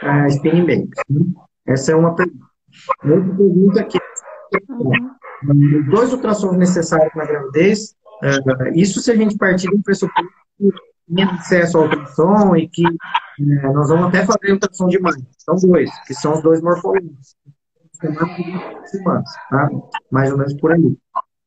[0.04, 0.90] uh, spinning babies.
[1.10, 1.26] Né?
[1.68, 2.46] Essa é uma pergunta.
[3.04, 4.00] Outra pergunta aqui.
[4.70, 5.90] Uhum.
[5.90, 10.72] Dois ultrassons necessários na gravidez, uh, isso se a gente partir do pressuposto que
[11.16, 15.16] tem acesso ao ultrassom e que uh, nós vamos até fazer ultrassom de mãe.
[15.38, 17.36] São dois, que são os dois morfológicos.
[19.50, 19.70] Tá?
[20.12, 20.98] Mais ou menos por aí.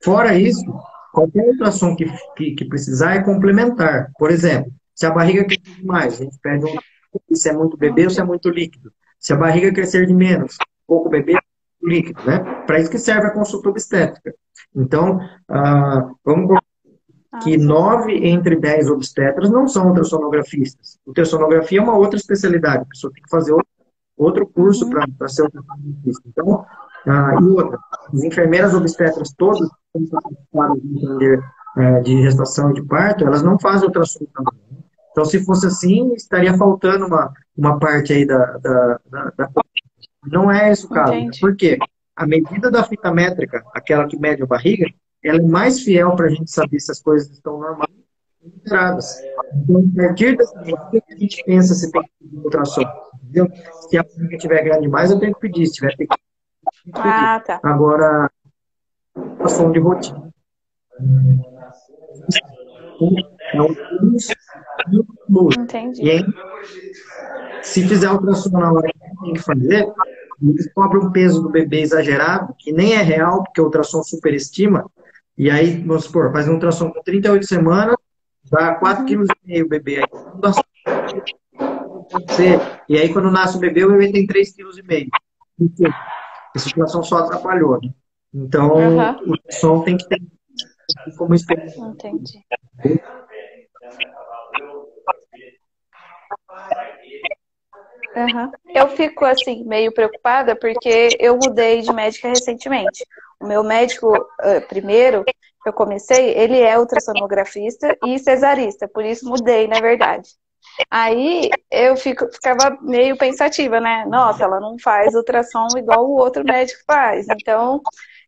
[0.02, 0.64] Fora isso,
[1.12, 2.06] qualquer ultrassom que,
[2.36, 4.10] que, que, precisar é complementar.
[4.18, 8.04] Por exemplo, se a barriga crescer demais, a gente pede um se é muito bebê
[8.04, 8.92] ou se é muito líquido.
[9.18, 10.56] Se a barriga crescer de menos,
[10.86, 11.36] pouco bebê,
[11.82, 12.38] líquido, né?
[12.66, 14.34] Para isso que serve a consulta obstétrica.
[14.74, 16.59] Então, ah, vamos
[17.42, 20.98] que nove entre dez obstetras não são ultrassonografistas.
[21.06, 23.68] Ultrassonografia é uma outra especialidade, a pessoa tem que fazer outro,
[24.16, 24.90] outro curso uhum.
[25.18, 26.22] para ser ultrassonografista.
[26.26, 26.64] Então,
[27.06, 27.78] ah, e outra,
[28.12, 29.68] as enfermeiras obstetras todas,
[30.52, 31.42] para entender
[31.76, 34.60] é, de gestação e de parto, elas não fazem ultrassom também.
[34.70, 34.78] Né?
[35.12, 39.50] Então, se fosse assim, estaria faltando uma, uma parte aí da, da, da, da...
[40.26, 41.14] Não é esse o caso.
[41.14, 41.40] Entendi.
[41.40, 41.78] Por quê?
[42.14, 44.86] A medida da fita métrica, aquela que mede a barriga,
[45.22, 47.90] ela é mais fiel para a gente saber se as coisas estão normais
[48.42, 49.20] ou alteradas.
[49.54, 52.84] Então, a partir dessa medida a gente pensa se tem que pedir ultrassom.
[53.22, 53.48] Entendeu?
[53.88, 55.66] Se a barriga estiver grande demais, eu tenho que pedir.
[55.66, 56.20] Se tiver pequeno,
[56.94, 57.60] ah, tá.
[57.62, 58.30] Agora,
[59.40, 60.30] ação de rotina.
[63.00, 63.14] Um
[65.58, 66.02] Entendi.
[66.02, 66.24] E aí,
[67.62, 69.92] se fizer ultrassom na hora que tem que fazer,
[70.42, 74.90] eles cobram um peso do bebê exagerado, que nem é real, porque o ultrassom superestima.
[75.40, 77.96] E aí, vamos supor, faz um ultrassom com 38 semanas,
[78.50, 80.04] dá 4,5 kg o bebê.
[82.38, 85.08] Aí, e aí, quando nasce o bebê, o bebê tem 3,5
[85.58, 85.90] kg.
[86.54, 87.88] Essa situação só atrapalhou, né?
[88.34, 89.32] Então, uhum.
[89.32, 90.20] o som tem que ter
[91.16, 91.80] como experiência.
[91.86, 92.44] Entendi.
[98.14, 98.52] Uhum.
[98.74, 103.06] Eu fico assim, meio preocupada porque eu mudei de médica recentemente.
[103.40, 105.24] O meu médico, uh, primeiro,
[105.64, 110.28] eu comecei, ele é ultrassonografista e cesarista, por isso mudei, na verdade.
[110.90, 114.04] Aí eu fico, ficava meio pensativa, né?
[114.06, 117.26] Nossa, ela não faz ultrassom igual o outro médico faz.
[117.28, 117.80] Então,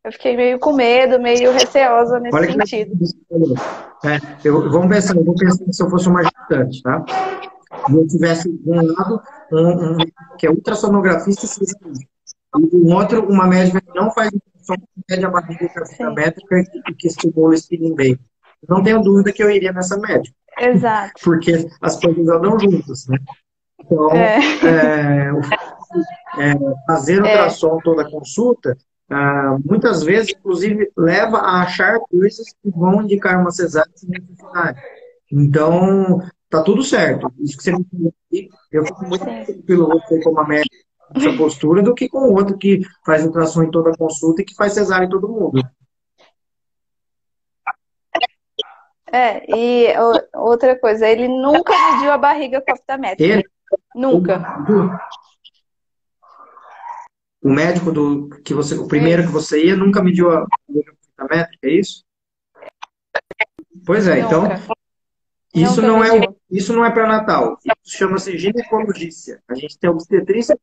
[0.05, 2.93] eu fiquei meio com medo, meio receosa nesse Olha sentido.
[4.05, 7.05] É, eu, vamos pensar, eu vou pensar se eu fosse uma gestante, tá?
[7.89, 9.23] E eu tivesse de um lado
[9.53, 9.97] um, um,
[10.39, 11.47] que é ultrassonografista
[12.59, 14.31] e do outro uma médica que não faz
[14.63, 15.71] ultrassom, que mede a barriga
[16.15, 18.19] métrica e que estimula o spinning bem.
[18.69, 20.37] Não tenho dúvida que eu iria nessa médica.
[20.59, 21.13] Exato.
[21.23, 23.19] Porque as coisas andam juntas, né?
[23.81, 24.39] Então, é.
[24.65, 26.55] É, é,
[26.87, 27.31] fazer o é.
[27.31, 28.77] ultrassom toda a consulta,
[29.11, 34.11] ah, muitas vezes, inclusive, leva a achar coisas que vão indicar uma cesárea sem.
[35.31, 37.33] Então, tá tudo certo.
[37.39, 40.77] Isso que você me falou aqui, eu fico muito tranquilo você com uma médica
[41.15, 44.45] essa postura do que com o outro que faz ultrassom em toda a consulta e
[44.45, 45.63] que faz cesárea em todo mundo.
[49.13, 49.93] É, e
[50.35, 53.35] outra coisa, ele nunca mediu a barriga com a fita métrica.
[53.35, 53.45] Ele?
[53.95, 54.65] Nunca.
[57.43, 61.69] O médico do que você, o primeiro que você ia, nunca mediu a fita métrica,
[61.69, 62.03] é isso?
[63.85, 64.55] Pois é, então, nunca.
[64.55, 64.75] então
[65.55, 66.11] isso não é
[66.51, 67.59] isso não é para Natal.
[67.85, 69.43] Isso chama-se ginecologista.
[69.47, 70.59] A gente tem obstetrícia.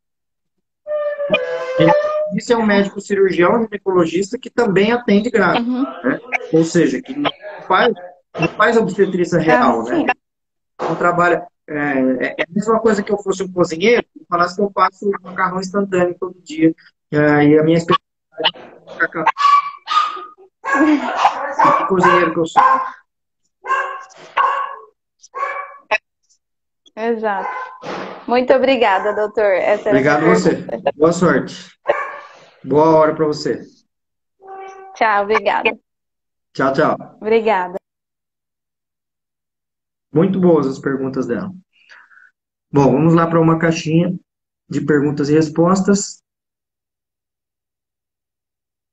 [2.36, 5.84] Isso é um médico cirurgião ginecologista que também atende grávida, uhum.
[6.04, 6.20] né?
[6.54, 7.32] Ou seja, que não
[7.68, 7.92] faz
[8.40, 10.06] não faz obstetrícia real, ah, né?
[10.82, 11.48] Não trabalha.
[11.68, 14.72] É, é, é, a mesma coisa que eu fosse um cozinheiro e falasse que eu
[14.74, 16.74] faço macarrão instantâneo todo dia.
[17.12, 18.08] É, e a minha expectativa
[20.66, 22.64] é cozinheiro que eu sou.
[27.00, 27.50] Exato.
[28.28, 29.54] Muito obrigada, doutor.
[29.54, 30.68] Essa Obrigado a você.
[30.96, 31.80] Boa sorte.
[32.62, 33.62] Boa hora para você.
[34.96, 35.80] Tchau, obrigada.
[36.54, 36.98] Tchau, tchau.
[37.22, 37.78] Obrigada.
[40.14, 41.50] Muito boas as perguntas dela.
[42.70, 44.14] Bom, vamos lá para uma caixinha
[44.68, 46.22] de perguntas e respostas.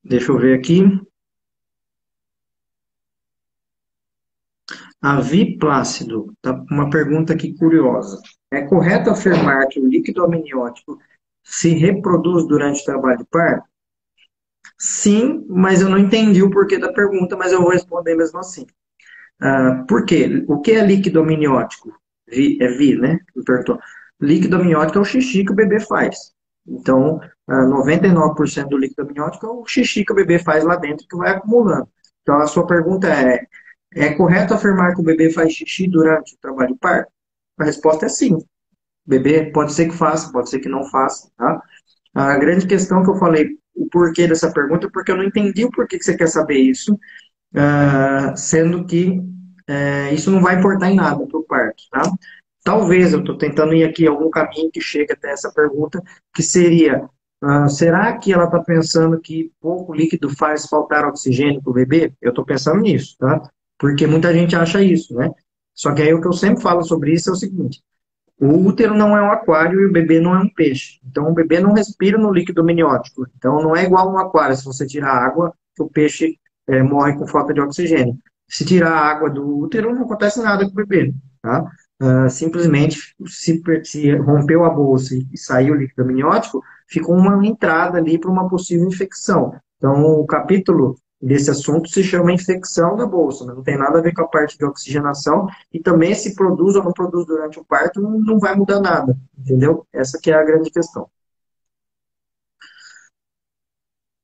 [0.05, 0.83] Deixa eu ver aqui.
[5.07, 8.21] A Vi Plácido, tá uma pergunta aqui curiosa.
[8.51, 10.99] É correto afirmar que o líquido amniótico
[11.45, 13.69] se reproduz durante o trabalho de parto?
[14.77, 18.67] Sim, mas eu não entendi o porquê da pergunta, mas eu vou responder mesmo assim.
[19.41, 20.45] Uh, por quê?
[20.49, 21.97] O que é líquido amniótico?
[22.27, 23.21] Vi, é Vi, né?
[23.47, 23.79] Perguntou.
[24.21, 26.33] Líquido amniótico é o xixi que o bebê faz.
[26.67, 30.75] Então, uh, ah, 99% do líquido amniótico é o xixi que o bebê faz lá
[30.75, 31.89] dentro que vai acumulando.
[32.23, 33.47] Então, a sua pergunta é:
[33.95, 37.11] é correto afirmar que o bebê faz xixi durante o trabalho de parto?
[37.59, 38.35] A resposta é sim.
[38.35, 38.45] O
[39.07, 41.31] bebê pode ser que faça, pode ser que não faça.
[41.37, 41.63] Tá?
[42.15, 45.65] A grande questão que eu falei, o porquê dessa pergunta, é porque eu não entendi
[45.65, 50.91] o porquê que você quer saber isso, uh, sendo que uh, isso não vai importar
[50.91, 51.83] em nada para o parto.
[51.91, 52.03] Tá?
[52.65, 56.03] Talvez, eu estou tentando ir aqui algum caminho que chegue até essa pergunta,
[56.35, 57.09] que seria,
[57.45, 62.13] uh, será que ela está pensando que pouco líquido faz faltar oxigênio para o bebê?
[62.21, 63.43] Eu estou pensando nisso, tá?
[63.79, 65.31] Porque muita gente acha isso, né?
[65.75, 67.83] Só que aí o que eu sempre falo sobre isso é o seguinte:
[68.41, 70.99] o útero não é um aquário e o bebê não é um peixe.
[71.05, 73.27] Então o bebê não respira no líquido amniótico.
[73.37, 77.27] Então não é igual um aquário, se você tirar água, o peixe é, morre com
[77.27, 78.17] falta de oxigênio.
[78.49, 81.13] Se tirar a água do útero, não acontece nada com o bebê.
[81.43, 81.65] Tá?
[82.03, 87.99] Uh, simplesmente, se, se, rompeu a bolsa e saiu o líquido amniótico, ficou uma entrada
[87.99, 89.55] ali para uma possível infecção.
[89.77, 94.13] Então, o capítulo desse assunto se chama infecção da bolsa, não tem nada a ver
[94.13, 98.01] com a parte de oxigenação, e também se produz ou não produz durante o parto,
[98.01, 99.87] não vai mudar nada, entendeu?
[99.93, 101.09] Essa que é a grande questão.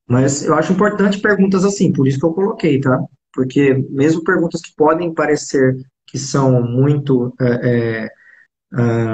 [0.07, 3.03] Mas eu acho importante perguntas assim, por isso que eu coloquei, tá?
[3.33, 5.75] Porque mesmo perguntas que podem parecer
[6.07, 8.11] que são muito é, é,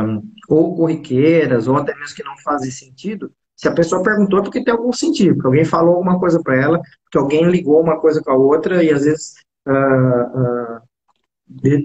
[0.02, 4.42] um, ou corriqueiras, ou até mesmo que não fazem sentido, se a pessoa perguntou, é
[4.42, 8.00] porque tem algum sentido, porque alguém falou alguma coisa para ela, porque alguém ligou uma
[8.00, 9.34] coisa com a outra e às vezes
[9.66, 10.80] uh, uh,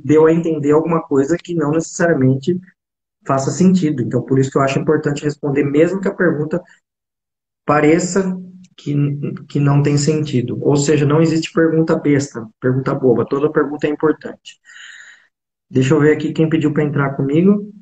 [0.06, 2.62] deu a entender alguma coisa que não necessariamente
[3.26, 4.04] faça sentido.
[4.04, 6.62] Então, por isso que eu acho importante responder, mesmo que a pergunta
[7.66, 8.40] pareça
[8.78, 8.96] que,
[9.50, 10.60] que não tem sentido.
[10.62, 13.26] Ou seja, não existe pergunta besta, pergunta boba.
[13.26, 14.60] Toda pergunta é importante.
[15.68, 17.74] Deixa eu ver aqui quem pediu para entrar comigo.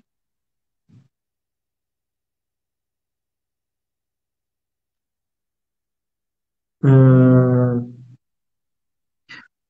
[6.84, 7.94] Hum,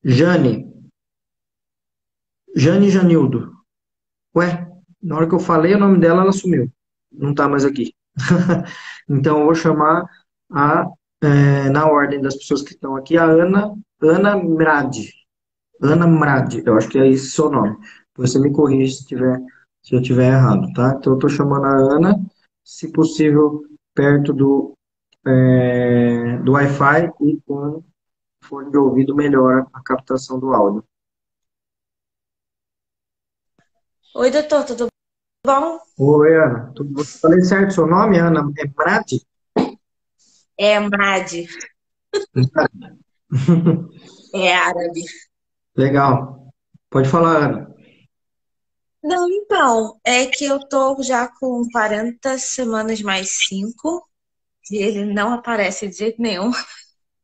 [0.04, 0.66] Jane.
[2.54, 3.52] Jane Janildo.
[4.34, 4.66] Ué,
[5.02, 6.70] na hora que eu falei o nome dela, ela sumiu.
[7.10, 7.94] Não está mais aqui.
[9.08, 10.04] então, eu vou chamar
[10.50, 10.86] a,
[11.22, 15.12] é, na ordem das pessoas que estão aqui, a Ana, Ana Mrade.
[15.82, 17.76] Ana Mrade, eu acho que é esse seu nome.
[18.16, 19.38] Você me corrige se, tiver,
[19.82, 20.94] se eu estiver errado, tá?
[20.98, 22.20] Então, eu estou chamando a Ana,
[22.64, 23.62] se possível,
[23.94, 24.76] perto do
[25.26, 27.82] é, do Wi-Fi e com
[28.42, 30.84] fone de ouvido melhora a captação do áudio.
[34.14, 34.88] Oi, doutor, tudo
[35.46, 35.78] bom?
[35.98, 36.72] Oi, Ana.
[36.74, 38.52] Tudo, falei certo seu nome, Ana?
[38.58, 39.12] É Mrad?
[40.58, 41.46] É Mrad.
[44.34, 45.02] é árabe.
[45.76, 46.52] Legal.
[46.90, 47.74] Pode falar, Ana.
[49.02, 54.06] Não, então, é que eu tô já com 40 semanas mais 5
[54.70, 56.50] e ele não aparece de jeito nenhum.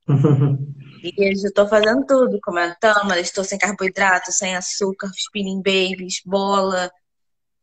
[1.02, 6.90] e eu estou fazendo tudo, comendo tâmara, estou sem carboidrato, sem açúcar, spinning babies, bola.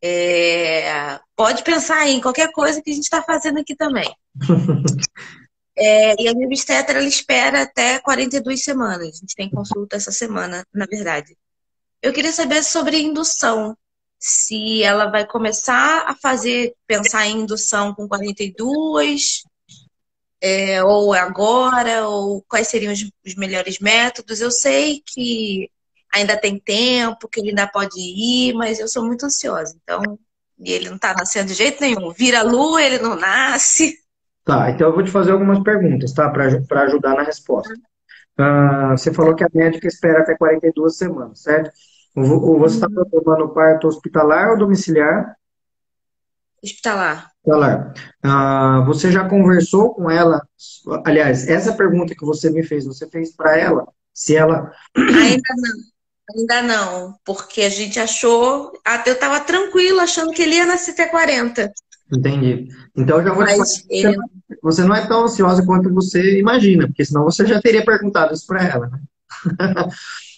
[0.02, 1.20] É...
[1.36, 4.10] Pode pensar em qualquer coisa que a gente está fazendo aqui também.
[5.78, 9.10] É, e a minha obstetra ela espera até 42 semanas.
[9.10, 11.38] A gente tem consulta essa semana, na verdade.
[12.02, 13.78] Eu queria saber sobre indução.
[14.18, 19.44] Se ela vai começar a fazer, pensar em indução com 42,
[20.42, 24.42] é, ou agora, ou quais seriam os, os, melhores métodos.
[24.42, 25.70] Eu sei que
[26.14, 29.76] ainda tem tempo, que ele ainda pode ir, mas eu sou muito ansiosa.
[29.84, 30.02] Então,
[30.60, 32.12] ele não está nascendo de jeito nenhum.
[32.12, 33.98] Vira lua, ele não nasce.
[34.44, 36.30] Tá, então eu vou te fazer algumas perguntas, tá?
[36.30, 37.74] Para ajudar na resposta.
[38.40, 41.72] Uh, você falou que a médica espera até 42 semanas, certo?
[42.16, 45.36] Você está tomando parto hospitalar ou domiciliar?
[46.64, 47.35] Hospitalar.
[47.46, 47.94] Hospitalar.
[48.24, 50.42] Ah, você já conversou com ela?
[51.06, 53.88] Aliás, essa pergunta que você me fez, você fez para ela?
[54.14, 54.72] Se ela.
[54.98, 55.96] Ainda não.
[56.36, 58.74] Ainda não, porque a gente achou.
[59.06, 61.72] Eu estava tranquila achando que ele ia nascer até 40.
[62.12, 62.68] Entendi.
[62.96, 64.18] Então eu já vou Mas te ele...
[64.64, 68.46] Você não é tão ansiosa quanto você imagina, porque senão você já teria perguntado isso
[68.48, 68.88] para ela.
[68.88, 69.00] Né?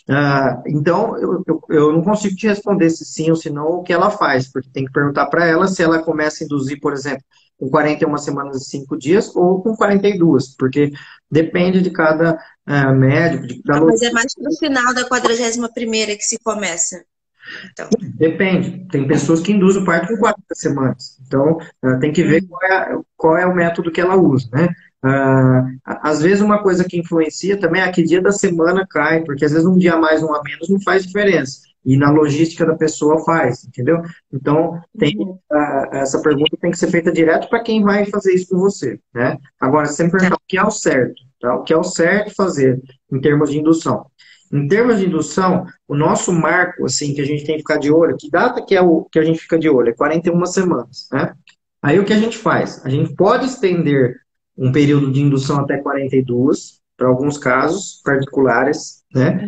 [0.09, 3.83] Ah, então, eu, eu, eu, não consigo te responder se sim ou se não o
[3.83, 6.93] que ela faz, porque tem que perguntar para ela se ela começa a induzir, por
[6.93, 7.23] exemplo,
[7.57, 10.91] com 41 semanas e 5 dias ou com 42, porque
[11.29, 13.47] depende de cada uh, médico.
[13.47, 15.67] De cada ah, mas é mais para o final da 41
[16.15, 17.03] que se começa.
[17.71, 17.89] Então.
[17.99, 18.87] Depende.
[18.89, 21.17] Tem pessoas que induzem o parto com 40 semanas.
[21.25, 21.57] Então,
[21.99, 24.67] tem que ver qual é, qual é, o método que ela usa, né?
[25.07, 29.45] Uh, às vezes uma coisa que influencia também é que dia da semana cai, porque
[29.45, 31.61] às vezes um dia a mais, um a menos não faz diferença.
[31.85, 34.01] E na logística da pessoa faz, entendeu?
[34.33, 38.49] Então, tem, uh, essa pergunta tem que ser feita direto para quem vai fazer isso
[38.49, 39.37] com você, né?
[39.61, 41.55] Agora, sempre perguntar o que é o certo, tá?
[41.55, 44.05] O que é o certo fazer em termos de indução.
[44.51, 47.91] Em termos de indução, o nosso marco, assim, que a gente tem que ficar de
[47.91, 49.89] olho, que data que é o que a gente fica de olho?
[49.89, 51.33] É 41 semanas, né?
[51.81, 52.85] Aí o que a gente faz?
[52.85, 54.15] A gente pode estender
[54.57, 59.47] um período de indução até 42, para alguns casos particulares, né?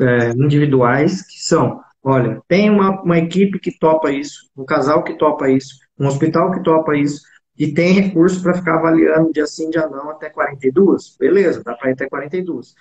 [0.00, 5.14] É, individuais, que são, olha, tem uma, uma equipe que topa isso, um casal que
[5.14, 7.20] topa isso, um hospital que topa isso,
[7.58, 11.16] e tem recurso para ficar avaliando dia sim, dia não, até 42.
[11.18, 12.74] Beleza, dá para ir até 42.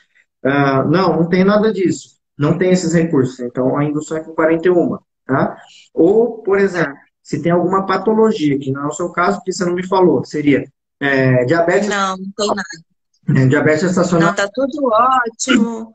[0.43, 2.17] Ah, não, não tem nada disso.
[2.37, 3.39] Não tem esses recursos.
[3.39, 4.97] Então, a indução é com 41.
[5.25, 5.57] Tá?
[5.93, 9.65] Ou, por exemplo, se tem alguma patologia, que não é o seu caso, porque você
[9.65, 10.63] não me falou, seria
[10.99, 11.87] é, diabetes.
[11.87, 13.41] Não, não tem nada.
[13.41, 14.29] É, diabetes estacional.
[14.29, 15.93] Não, tá tudo ótimo.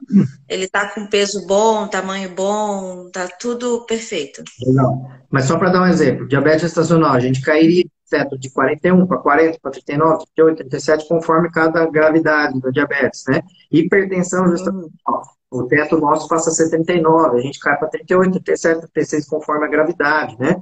[0.49, 4.43] Ele tá com peso bom, tamanho bom, tá tudo perfeito.
[4.67, 5.11] Legal.
[5.31, 9.17] Mas só para dar um exemplo, diabetes estacional, a gente cairia teto de 41 para
[9.19, 13.41] 40, para 39, 38, 37, conforme cada gravidade da diabetes, né?
[13.71, 14.91] Hipertensão gestacional.
[15.51, 19.65] O teto nosso passa a ser 39, a gente cai para 38, 37, 36, conforme
[19.65, 20.61] a gravidade, né?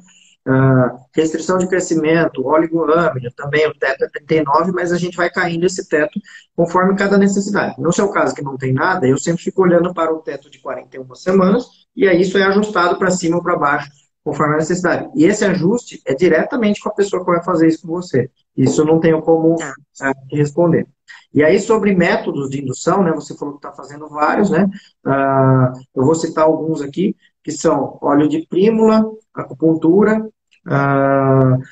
[0.50, 5.64] Uh, restrição de crescimento, oligoâmina, também o teto é 39, mas a gente vai caindo
[5.64, 6.18] esse teto
[6.56, 7.76] conforme cada necessidade.
[7.78, 10.58] No seu caso, que não tem nada, eu sempre fico olhando para o teto de
[10.58, 13.90] 41 semanas, e aí isso é ajustado para cima ou para baixo,
[14.24, 15.08] conforme a necessidade.
[15.14, 18.28] E esse ajuste é diretamente com a pessoa que vai fazer isso com você.
[18.56, 20.88] Isso eu não tenho como uh, responder.
[21.32, 23.12] E aí, sobre métodos de indução, né?
[23.12, 24.68] Você falou que está fazendo vários, né?
[25.06, 30.28] Uh, eu vou citar alguns aqui, que são óleo de prímula, acupuntura,
[30.66, 31.62] uh,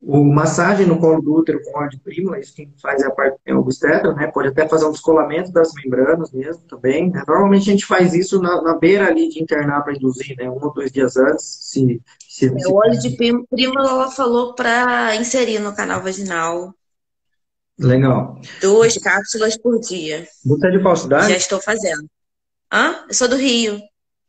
[0.00, 3.10] o massagem no colo do útero com óleo de prímula, isso quem faz é a
[3.10, 4.28] parte é o obstetra, né?
[4.28, 7.10] Pode até fazer um descolamento das membranas mesmo também.
[7.10, 7.24] Né?
[7.26, 10.48] Normalmente a gente faz isso na, na beira ali de internar para induzir, né?
[10.48, 15.16] Um ou dois dias antes, se, se, é, O óleo de prímula ela falou para
[15.16, 16.72] inserir no canal vaginal.
[17.78, 18.40] Legal.
[18.60, 20.26] Duas cápsulas por dia.
[20.44, 21.30] Você é de qual cidade?
[21.30, 22.08] Já estou fazendo.
[22.72, 23.04] Hã?
[23.08, 23.80] Eu sou do Rio.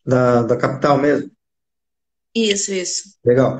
[0.05, 1.29] Da, da capital mesmo?
[2.37, 3.03] Isso, isso.
[3.25, 3.57] Legal.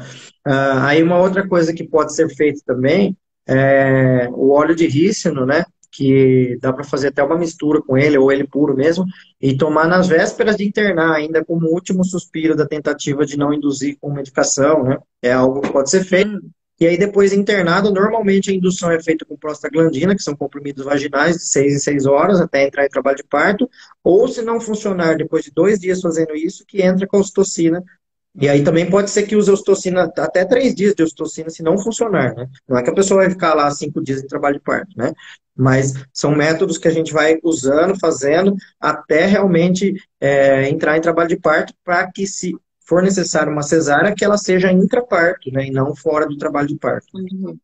[0.47, 3.17] Uh, aí uma outra coisa que pode ser feita também
[3.47, 5.65] é o óleo de rícino, né?
[5.91, 9.05] Que dá para fazer até uma mistura com ele, ou ele puro mesmo,
[9.41, 13.97] e tomar nas vésperas de internar, ainda como último suspiro da tentativa de não induzir
[13.99, 14.97] com medicação, né?
[15.21, 16.30] É algo que pode ser feito.
[16.30, 16.49] Hum.
[16.80, 21.38] E aí, depois internado, normalmente a indução é feita com prostaglandina, que são comprimidos vaginais
[21.38, 23.67] de 6 em 6 horas até entrar em trabalho de parto,
[24.03, 27.84] ou se não funcionar depois de dois dias fazendo isso, que entra com a ocitocina
[28.36, 31.78] e aí também pode ser que use ostocina até três dias de ostocina se não
[31.78, 32.47] funcionar, né?
[32.67, 35.11] Não é que a pessoa vai ficar lá cinco dias em trabalho de parto, né?
[35.55, 41.30] Mas são métodos que a gente vai usando, fazendo, até realmente é, entrar em trabalho
[41.30, 42.55] de parto para que se
[42.86, 45.65] for necessário uma cesárea, que ela seja intraparto, né?
[45.65, 47.07] E não fora do trabalho de parto.
[47.15, 47.57] Uhum.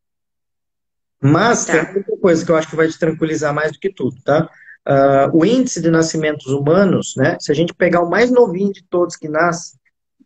[1.22, 1.86] Mas tá.
[1.86, 4.50] tem outra coisa que eu acho que vai te tranquilizar mais do que tudo, tá?
[4.86, 7.38] Uh, o índice de nascimentos humanos, né?
[7.40, 9.78] Se a gente pegar o mais novinho de todos que nasce,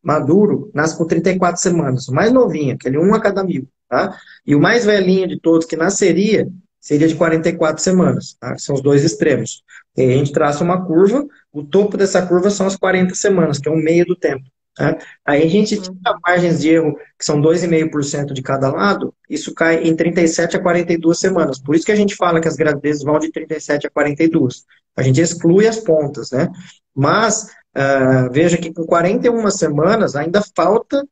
[0.03, 2.09] maduro nasce com 34 semanas.
[2.09, 4.17] O mais novinho, aquele um a cada mil, tá?
[4.47, 6.49] E o mais velhinho de todos que nasceria
[6.81, 8.57] seria de 44 semanas, tá?
[8.59, 9.63] São os dois extremos.
[9.97, 13.69] E a gente traça uma curva, o topo dessa curva são as 40 semanas, que
[13.69, 14.45] é o meio do tempo.
[14.79, 14.97] Tá?
[15.27, 19.83] Aí a gente tira margens de erro, que são 2,5% de cada lado, isso cai
[19.83, 21.59] em 37 a 42 semanas.
[21.59, 24.63] Por isso que a gente fala que as gravidezes vão de 37 a 42.
[24.97, 26.49] A gente exclui as pontas, né?
[26.95, 31.07] Mas Uh, veja que com 41 semanas ainda falta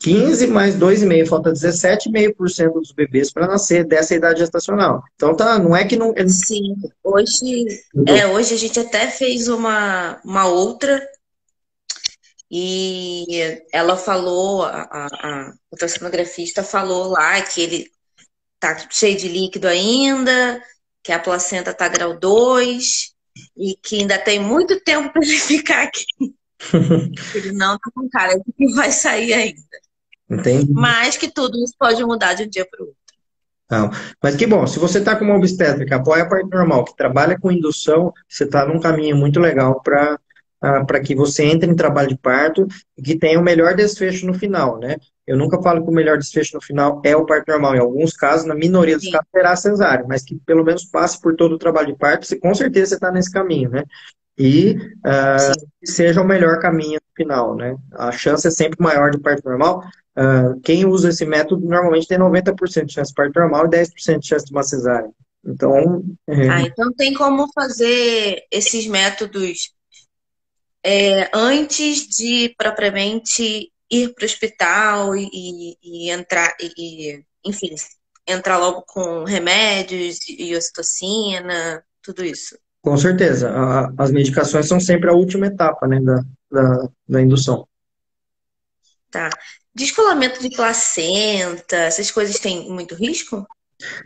[0.00, 5.02] 15 mais 2,5, falta 17,5% dos bebês para nascer dessa idade gestacional.
[5.14, 6.14] Então tá, não é que não.
[6.28, 7.66] Sim, hoje,
[8.06, 11.02] é, hoje a gente até fez uma, uma outra
[12.50, 17.90] e ela falou, a, a, a ultrassonografista falou lá que ele
[18.58, 20.62] tá cheio de líquido ainda,
[21.02, 23.14] que a placenta tá grau 2,
[23.60, 26.04] e que ainda tem muito tempo para ele ficar aqui.
[27.34, 29.60] ele não tá com cara de que vai sair ainda.
[30.28, 30.72] Entendi.
[30.72, 32.96] Mas que tudo isso pode mudar de um dia para o outro.
[33.70, 33.90] Não.
[34.22, 37.38] Mas que bom, se você está com uma obstétrica, apoia a parte normal, que trabalha
[37.38, 40.18] com indução, você está num caminho muito legal para
[40.62, 44.26] ah, para que você entre em trabalho de parto e que tenha o melhor desfecho
[44.26, 44.96] no final, né?
[45.30, 47.76] Eu nunca falo que o melhor desfecho no final é o parto normal.
[47.76, 49.12] Em alguns casos, na minoria dos Sim.
[49.12, 52.36] casos, será cesárea, mas que pelo menos passe por todo o trabalho de parto, você,
[52.36, 53.84] com certeza você está nesse caminho, né?
[54.36, 57.76] E uh, seja o melhor caminho no final, né?
[57.92, 59.84] A chance é sempre maior de parto normal.
[60.18, 64.18] Uh, quem usa esse método normalmente tem 90% de chance de parto normal e 10%
[64.18, 65.10] de chance de uma cesárea.
[65.46, 66.02] Então.
[66.26, 66.48] É...
[66.48, 69.72] Ah, então tem como fazer esses métodos
[70.84, 77.74] é, antes de propriamente ir para o hospital e, e entrar, e, enfim,
[78.26, 82.56] entrar logo com remédios e ocitocina, tudo isso.
[82.82, 83.50] Com certeza.
[83.50, 87.66] A, as medicações são sempre a última etapa né, da, da, da indução.
[89.10, 89.28] Tá.
[89.74, 93.46] Descolamento de placenta, essas coisas têm muito risco?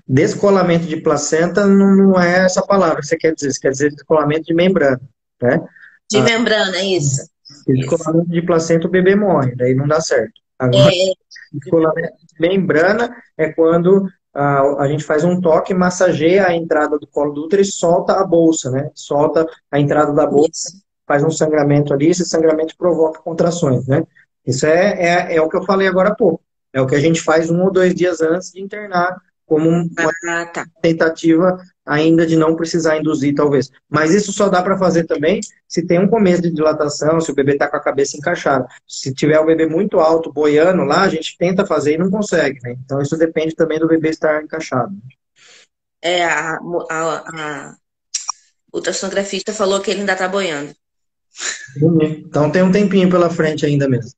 [0.07, 3.91] Descolamento de placenta não, não é essa palavra que você quer dizer, você quer dizer
[3.91, 5.01] descolamento de membrana,
[5.43, 5.61] né?
[6.11, 7.28] De ah, membrana, é isso.
[7.66, 10.32] Descolamento de placenta, o bebê morre, daí não dá certo.
[10.59, 11.12] Agora, é...
[11.53, 17.07] descolamento de membrana é quando a, a gente faz um toque, massageia a entrada do
[17.07, 18.90] colo do útero e solta a bolsa, né?
[18.95, 20.82] Solta a entrada da bolsa, isso.
[21.07, 24.05] faz um sangramento ali, esse sangramento provoca contrações, né?
[24.47, 26.42] Isso é, é, é o que eu falei agora há pouco.
[26.72, 29.16] É o que a gente faz um ou dois dias antes de internar
[29.47, 29.86] como uma
[30.28, 30.66] ah, tá.
[30.82, 33.70] tentativa ainda de não precisar induzir, talvez.
[33.89, 37.35] Mas isso só dá para fazer também se tem um começo de dilatação, se o
[37.35, 38.66] bebê está com a cabeça encaixada.
[38.87, 42.61] Se tiver o bebê muito alto, boiando lá, a gente tenta fazer e não consegue,
[42.62, 42.76] né?
[42.85, 44.95] Então isso depende também do bebê estar encaixado.
[46.01, 46.59] É, a,
[46.91, 47.76] a, a
[48.72, 50.74] ultrassonografista falou que ele ainda está boiando.
[52.26, 54.12] Então tem um tempinho pela frente ainda mesmo.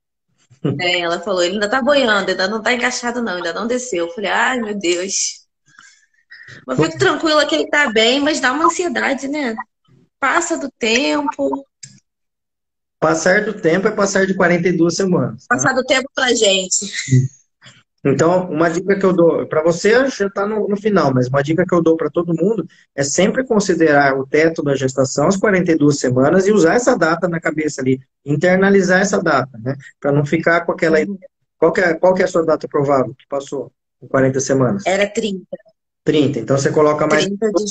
[0.80, 4.06] É, ela falou, ele ainda tá boiando, ainda não tá encaixado não, ainda não desceu.
[4.06, 5.45] Eu falei, ai meu Deus.
[6.66, 9.56] Mas fico tranquila que ele tá bem, mas dá uma ansiedade, né?
[10.20, 11.64] Passa do tempo.
[12.98, 15.46] Passar do tempo é passar de 42 semanas.
[15.46, 15.56] Tá?
[15.56, 16.86] Passar do tempo pra gente.
[18.08, 21.42] Então, uma dica que eu dou, para você já está no, no, final, mas uma
[21.42, 25.36] dica que eu dou para todo mundo é sempre considerar o teto da gestação as
[25.36, 29.74] 42 semanas e usar essa data na cabeça ali, internalizar essa data, né?
[29.98, 31.00] Para não ficar com aquela.
[31.00, 31.18] Uhum.
[31.58, 34.86] Qual é, qual é a sua data provável que passou com 40 semanas?
[34.86, 35.44] Era 30.
[36.06, 36.38] 30.
[36.38, 37.64] Então você coloca mais 30 de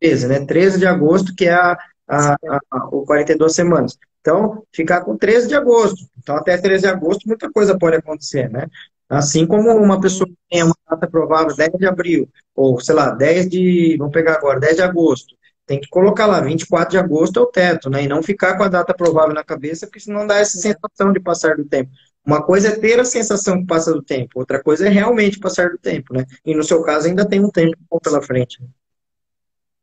[0.00, 0.46] 13, né?
[0.46, 1.76] 13 de agosto, que é a,
[2.08, 3.98] a, a, a, o 42 semanas.
[4.20, 6.06] Então, ficar com 13 de agosto.
[6.16, 8.68] Então, até 13 de agosto, muita coisa pode acontecer, né?
[9.08, 13.10] Assim como uma pessoa que tem uma data provável 10 de abril, ou sei lá,
[13.10, 13.96] 10 de.
[13.98, 15.34] Vamos pegar agora, 10 de agosto.
[15.66, 18.04] Tem que colocar lá, 24 de agosto é o teto, né?
[18.04, 21.20] E não ficar com a data provável na cabeça, porque senão dá essa sensação de
[21.20, 21.90] passar do tempo.
[22.24, 25.70] Uma coisa é ter a sensação que passa do tempo, outra coisa é realmente passar
[25.70, 26.24] do tempo, né?
[26.44, 28.62] E no seu caso ainda tem um tempo pela frente.
[28.62, 28.68] Né?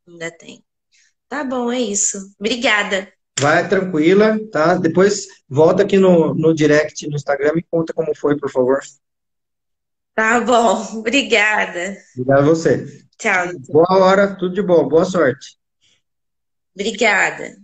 [0.08, 0.64] Ainda tem.
[1.28, 2.18] Tá bom, é isso.
[2.40, 3.12] Obrigada.
[3.40, 4.76] Vai tranquila, tá?
[4.76, 8.80] Depois volta aqui no, no direct no Instagram e conta como foi, por favor.
[10.16, 11.98] Tá bom, obrigada.
[12.16, 13.06] Obrigado a você.
[13.18, 13.48] Tchau.
[13.70, 15.58] Boa hora, tudo de bom, boa sorte.
[16.74, 17.58] Obrigada.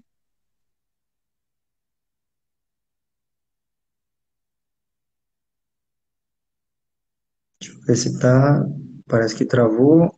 [7.87, 8.63] Ver se tá.
[9.07, 10.09] Parece que travou.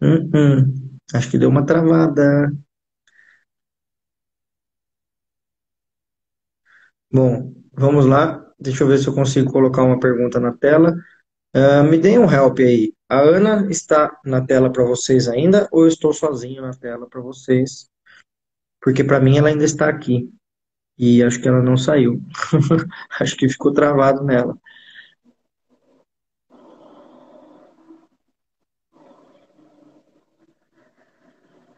[0.00, 0.98] Hum, hum.
[1.14, 2.50] Acho que deu uma travada.
[7.12, 8.44] Bom, vamos lá.
[8.58, 10.94] Deixa eu ver se eu consigo colocar uma pergunta na tela.
[11.56, 12.94] Uh, me deem um help aí.
[13.08, 17.20] A Ana está na tela para vocês ainda ou eu estou sozinho na tela para
[17.20, 17.88] vocês?
[18.82, 20.30] Porque para mim ela ainda está aqui.
[21.00, 22.20] E acho que ela não saiu.
[23.20, 24.54] acho que ficou travado nela.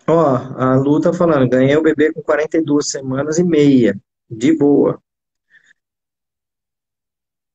[0.08, 3.96] Ó, a Lu tá falando, ganhei o bebê com 42 semanas e meia.
[4.28, 5.00] De boa.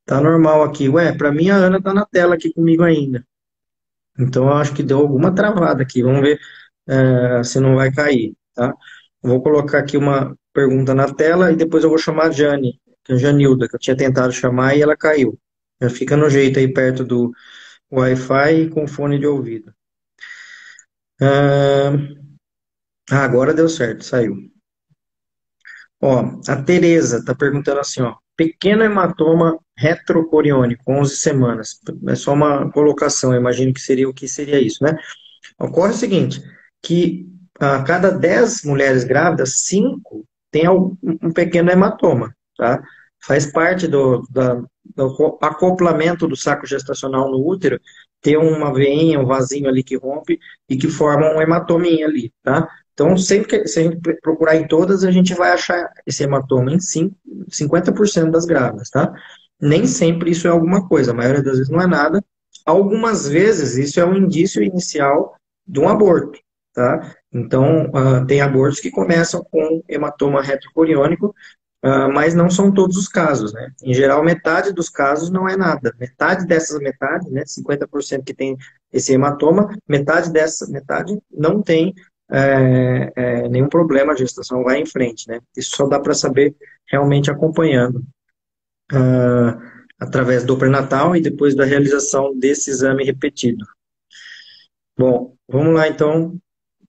[0.05, 0.87] Tá normal aqui.
[0.89, 3.25] Ué, pra mim a Ana tá na tela aqui comigo ainda.
[4.19, 6.03] Então eu acho que deu alguma travada aqui.
[6.03, 6.39] Vamos ver
[6.87, 8.73] é, se não vai cair, tá?
[9.21, 13.11] Vou colocar aqui uma pergunta na tela e depois eu vou chamar a Jane, que
[13.11, 15.39] é a Janilda, que eu tinha tentado chamar e ela caiu.
[15.79, 17.31] Já fica no jeito aí perto do
[17.91, 19.71] Wi-Fi e com fone de ouvido.
[21.21, 21.91] Ah,
[23.11, 24.35] agora deu certo, saiu.
[26.01, 31.79] Ó, a Tereza tá perguntando assim, ó pequeno hematoma retrocoriônico, 11 semanas.
[32.07, 34.95] É só uma colocação, eu imagino que seria o que seria isso, né?
[35.59, 36.39] Ocorre o seguinte,
[36.81, 37.27] que
[37.59, 42.81] a cada 10 mulheres grávidas, 5 tem um pequeno hematoma, tá?
[43.27, 44.61] faz parte do, da,
[44.95, 47.79] do acoplamento do saco gestacional no útero
[48.21, 50.39] ter uma veinha, um vasinho ali que rompe
[50.69, 52.67] e que forma um hematominha ali, tá?
[52.93, 56.71] Então, sempre que se a gente procurar em todas, a gente vai achar esse hematoma
[56.71, 59.13] em 50% das grávidas, tá?
[59.61, 62.23] Nem sempre isso é alguma coisa, a maioria das vezes não é nada.
[62.65, 65.35] Algumas vezes isso é um indício inicial
[65.65, 66.39] de um aborto,
[66.73, 67.15] tá?
[67.37, 71.27] Então, uh, tem abortos que começam com hematoma retrocoriônico,
[71.85, 73.71] uh, mas não são todos os casos, né?
[73.83, 75.93] Em geral, metade dos casos não é nada.
[75.99, 78.57] Metade dessas metade, né, 50% que tem
[78.91, 81.93] esse hematoma, metade dessa metade não tem
[82.29, 85.39] é, é, nenhum problema, a gestação vai em frente, né?
[85.55, 86.55] Isso só dá para saber
[86.89, 88.03] realmente acompanhando
[88.91, 89.61] uh,
[89.99, 93.63] através do pré-natal e depois da realização desse exame repetido.
[94.97, 96.37] Bom, vamos lá então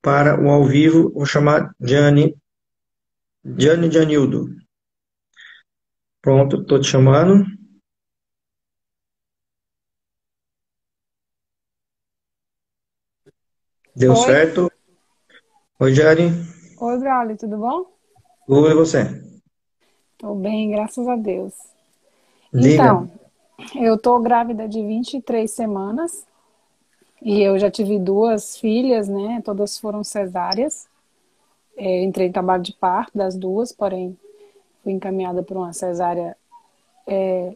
[0.08, 1.12] para o ao vivo.
[1.12, 2.34] Vou chamar Jane,
[3.44, 4.46] Jane Janildo.
[6.22, 7.44] Pronto, estou te chamando.
[13.94, 14.22] Deu Oi.
[14.22, 14.72] certo?
[15.78, 16.30] Oi, Jane.
[16.80, 17.92] Oi, Braulio, tudo bom?
[18.46, 19.04] Tudo e você?
[20.16, 21.52] Tô bem, graças a Deus.
[22.50, 22.72] Diga.
[22.72, 23.10] Então,
[23.76, 26.26] eu tô grávida de 23 semanas
[27.22, 29.42] e eu já tive duas filhas, né?
[29.44, 30.88] Todas foram cesáreas.
[31.76, 34.18] É, entrei em trabalho de parto das duas, porém
[34.82, 36.36] fui encaminhada por uma cesárea
[37.06, 37.54] é,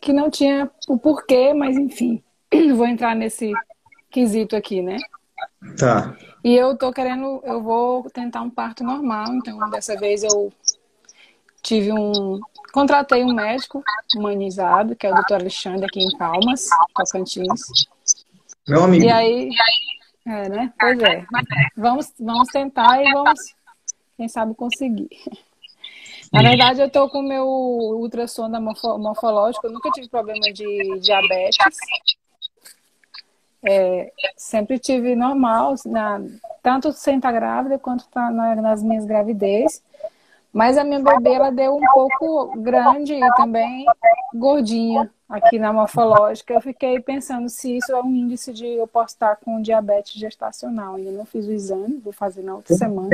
[0.00, 2.22] que não tinha o porquê, mas enfim,
[2.74, 3.52] vou entrar nesse
[4.10, 4.96] quesito aqui, né?
[5.78, 6.16] Tá.
[6.44, 10.52] E eu tô querendo, eu vou tentar um parto normal, então dessa vez eu
[11.62, 12.40] tive um.
[12.72, 13.82] Contratei um médico
[14.14, 17.60] humanizado, que é o doutor Alexandre, aqui em Palmas, Tocantins.
[18.68, 19.04] Meu amigo.
[19.04, 19.50] E aí.
[20.26, 20.72] É, né?
[20.78, 21.24] Pois é.
[21.76, 23.40] Vamos, vamos tentar e vamos,
[24.16, 25.08] quem sabe, conseguir.
[26.30, 28.48] Na verdade, eu tô com o meu ultrassom
[28.98, 31.56] morfológico, eu nunca tive problema de diabetes.
[33.66, 36.20] É, sempre tive normal, na,
[36.62, 39.82] tanto sem estar grávida quanto tá na, nas minhas gravidez.
[40.52, 43.86] Mas a minha bebê ela deu um pouco grande e também
[44.34, 46.54] gordinha aqui na morfológica.
[46.54, 50.96] Eu fiquei pensando se isso é um índice de eu posso estar com diabetes gestacional.
[50.96, 53.08] Ainda não fiz o exame, vou fazer na outra semana.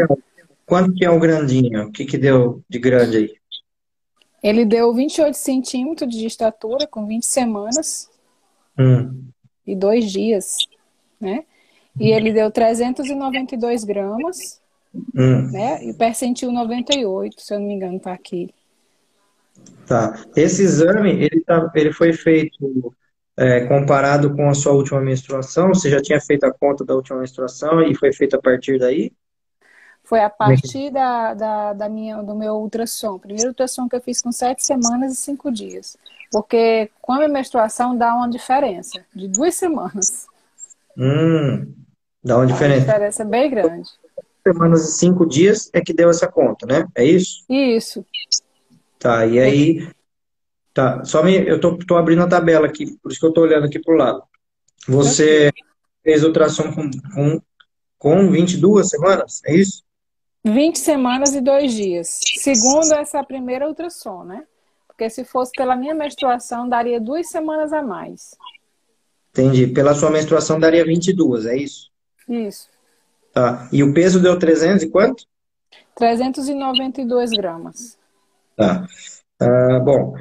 [0.66, 1.88] Quanto que é o grandinho?
[1.88, 3.34] O que, que deu de grande aí?
[4.42, 8.10] Ele deu 28 centímetros de estatura, com 20 semanas.
[8.78, 9.24] Hum
[9.66, 10.58] e dois dias,
[11.20, 11.44] né?
[11.98, 14.60] E ele deu 392 gramas,
[15.14, 15.50] hum.
[15.50, 15.84] né?
[15.84, 18.50] E o percentil 98, se eu não me engano, tá aqui.
[19.86, 20.24] Tá.
[20.34, 22.94] Esse exame, ele, tá, ele foi feito
[23.36, 25.68] é, comparado com a sua última menstruação?
[25.68, 29.12] Você já tinha feito a conta da última menstruação e foi feito a partir daí?
[30.04, 33.18] Foi a partir da, da, da, minha, do meu ultrassom.
[33.18, 35.96] Primeiro ultrassom que eu fiz com sete semanas e cinco dias.
[36.30, 40.26] Porque com a menstruação dá uma diferença de duas semanas.
[40.96, 41.72] Hum,
[42.22, 42.84] dá uma diferença.
[42.84, 43.88] Uma diferença bem grande.
[44.46, 46.86] Semanas e cinco dias é que deu essa conta, né?
[46.94, 47.44] É isso?
[47.48, 48.04] Isso.
[49.04, 49.88] Tá, e aí.
[50.72, 53.42] Tá, só me, eu tô, tô abrindo a tabela aqui, por isso que eu tô
[53.42, 54.22] olhando aqui pro lado.
[54.88, 55.52] Você
[56.02, 57.42] fez ultrassom com, com,
[57.98, 59.82] com 22 semanas, é isso?
[60.42, 62.18] 20 semanas e dois dias.
[62.38, 64.46] Segundo essa primeira ultrassom, né?
[64.88, 68.34] Porque se fosse pela minha menstruação, daria duas semanas a mais.
[69.32, 69.66] Entendi.
[69.66, 71.90] Pela sua menstruação, daria 22, é isso?
[72.26, 72.70] Isso.
[73.34, 73.68] Tá.
[73.70, 75.24] E o peso deu 300 e quanto?
[75.94, 77.98] 392 gramas.
[78.56, 78.86] Tá.
[79.40, 80.14] Ah, bom,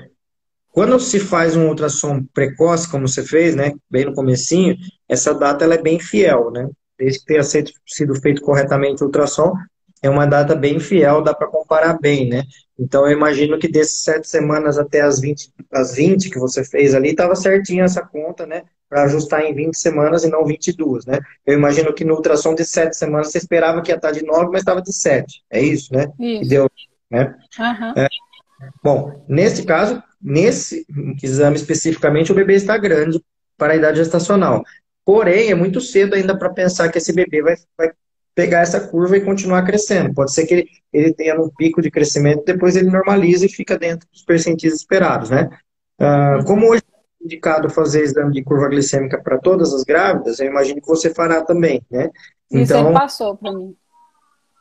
[0.72, 4.76] quando se faz um ultrassom precoce, como você fez, né, bem no comecinho,
[5.08, 6.68] essa data ela é bem fiel, né?
[6.98, 9.54] Desde que tenha sido feito corretamente o ultrassom,
[10.02, 12.44] é uma data bem fiel, dá para comparar bem, né?
[12.78, 16.94] Então, eu imagino que desses sete semanas até as 20, as 20 que você fez
[16.94, 18.64] ali, estava certinho essa conta, né?
[18.90, 21.20] Para ajustar em 20 semanas e não 22, né?
[21.46, 24.48] Eu imagino que no ultrassom de sete semanas você esperava que ia estar de 9,
[24.52, 25.42] mas estava de 7.
[25.50, 26.12] É isso, né?
[26.20, 26.50] Isso.
[26.50, 26.70] deu,
[27.10, 27.36] né?
[27.60, 27.94] Uhum.
[27.98, 28.08] É,
[28.84, 30.86] bom, nesse caso, nesse
[31.22, 33.22] exame especificamente, o bebê está grande
[33.58, 34.64] para a idade gestacional.
[35.06, 37.92] Porém, é muito cedo ainda para pensar que esse bebê vai, vai
[38.34, 40.14] pegar essa curva e continuar crescendo.
[40.14, 43.78] Pode ser que ele, ele tenha um pico de crescimento, depois ele normaliza e fica
[43.78, 45.50] dentro dos percentis esperados, né?
[46.00, 46.82] Uh, como hoje
[47.22, 51.14] é indicado fazer exame de curva glicêmica para todas as grávidas, eu imagino que você
[51.14, 52.10] fará também, né?
[52.50, 53.76] Isso então, ele passou para mim.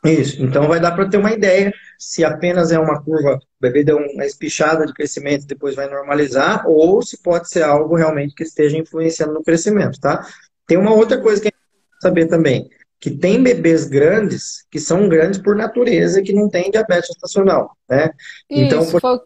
[0.05, 3.83] Isso, então vai dar para ter uma ideia se apenas é uma curva, o bebê
[3.83, 8.35] deu uma espichada de crescimento e depois vai normalizar, ou se pode ser algo realmente
[8.35, 10.27] que esteja influenciando no crescimento, tá?
[10.67, 12.69] Tem uma outra coisa que a gente saber também
[13.03, 17.75] que tem bebês grandes que são grandes por natureza e que não têm diabetes gestacional,
[17.89, 18.11] né?
[18.49, 19.01] Então, Isso, então, por...
[19.01, 19.19] foi,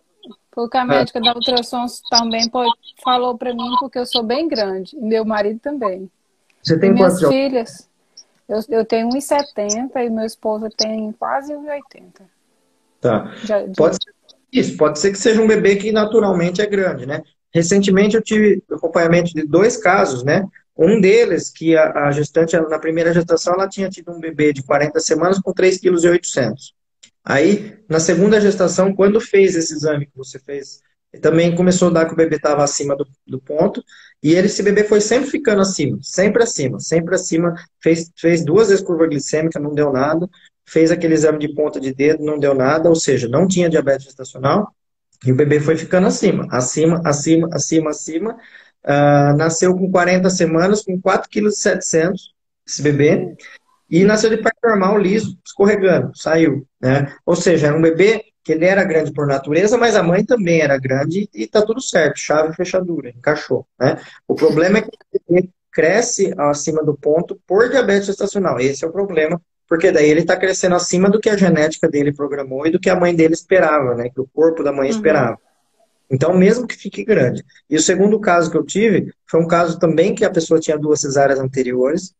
[0.51, 2.49] Foi o que a médica da ultrassom também
[3.03, 4.97] falou para mim, porque eu sou bem grande.
[4.97, 6.09] E meu marido também.
[6.63, 7.86] Você tem e minhas quantos filhas,
[8.47, 12.21] eu, eu tenho 1,70 e meu esposo tem quase 1,80.
[13.01, 13.33] Tá.
[13.43, 13.73] Já, já...
[13.75, 14.17] Pode ser
[14.51, 17.21] isso, pode ser que seja um bebê que naturalmente é grande, né?
[17.53, 20.47] Recentemente eu tive acompanhamento de dois casos, né?
[20.77, 24.63] Um deles, que a, a gestante, na primeira gestação, ela tinha tido um bebê de
[24.63, 26.53] 40 semanas com 3,8 kg.
[27.25, 30.81] Aí, na segunda gestação, quando fez esse exame que você fez,
[31.21, 33.83] também começou a dar que o bebê estava acima do, do, ponto,
[34.21, 38.69] e ele, esse bebê foi sempre ficando acima, sempre acima, sempre acima, fez, fez duas
[38.69, 40.29] vezes curva glicêmica, não deu nada,
[40.65, 44.05] fez aquele exame de ponta de dedo, não deu nada, ou seja, não tinha diabetes
[44.05, 44.73] gestacional,
[45.25, 48.37] e o bebê foi ficando acima, acima, acima, acima, acima,
[48.87, 52.13] Uh, nasceu com 40 semanas, com 4,7 kg,
[52.65, 53.35] esse bebê,
[53.89, 57.13] e nasceu de parto normal, liso, escorregando, saiu, né?
[57.25, 60.61] Ou seja, era um bebê que ele era grande por natureza, mas a mãe também
[60.61, 63.99] era grande e tá tudo certo, chave e fechadura, encaixou, né?
[64.25, 64.89] O problema é que
[65.27, 70.21] bebê cresce acima do ponto por diabetes gestacional, esse é o problema, porque daí ele
[70.21, 73.33] está crescendo acima do que a genética dele programou e do que a mãe dele
[73.33, 74.09] esperava, né?
[74.09, 74.95] Que o corpo da mãe uhum.
[74.95, 75.37] esperava.
[76.09, 77.43] Então, mesmo que fique grande.
[77.69, 80.79] E o segundo caso que eu tive foi um caso também que a pessoa tinha
[80.79, 82.15] duas cesáreas anteriores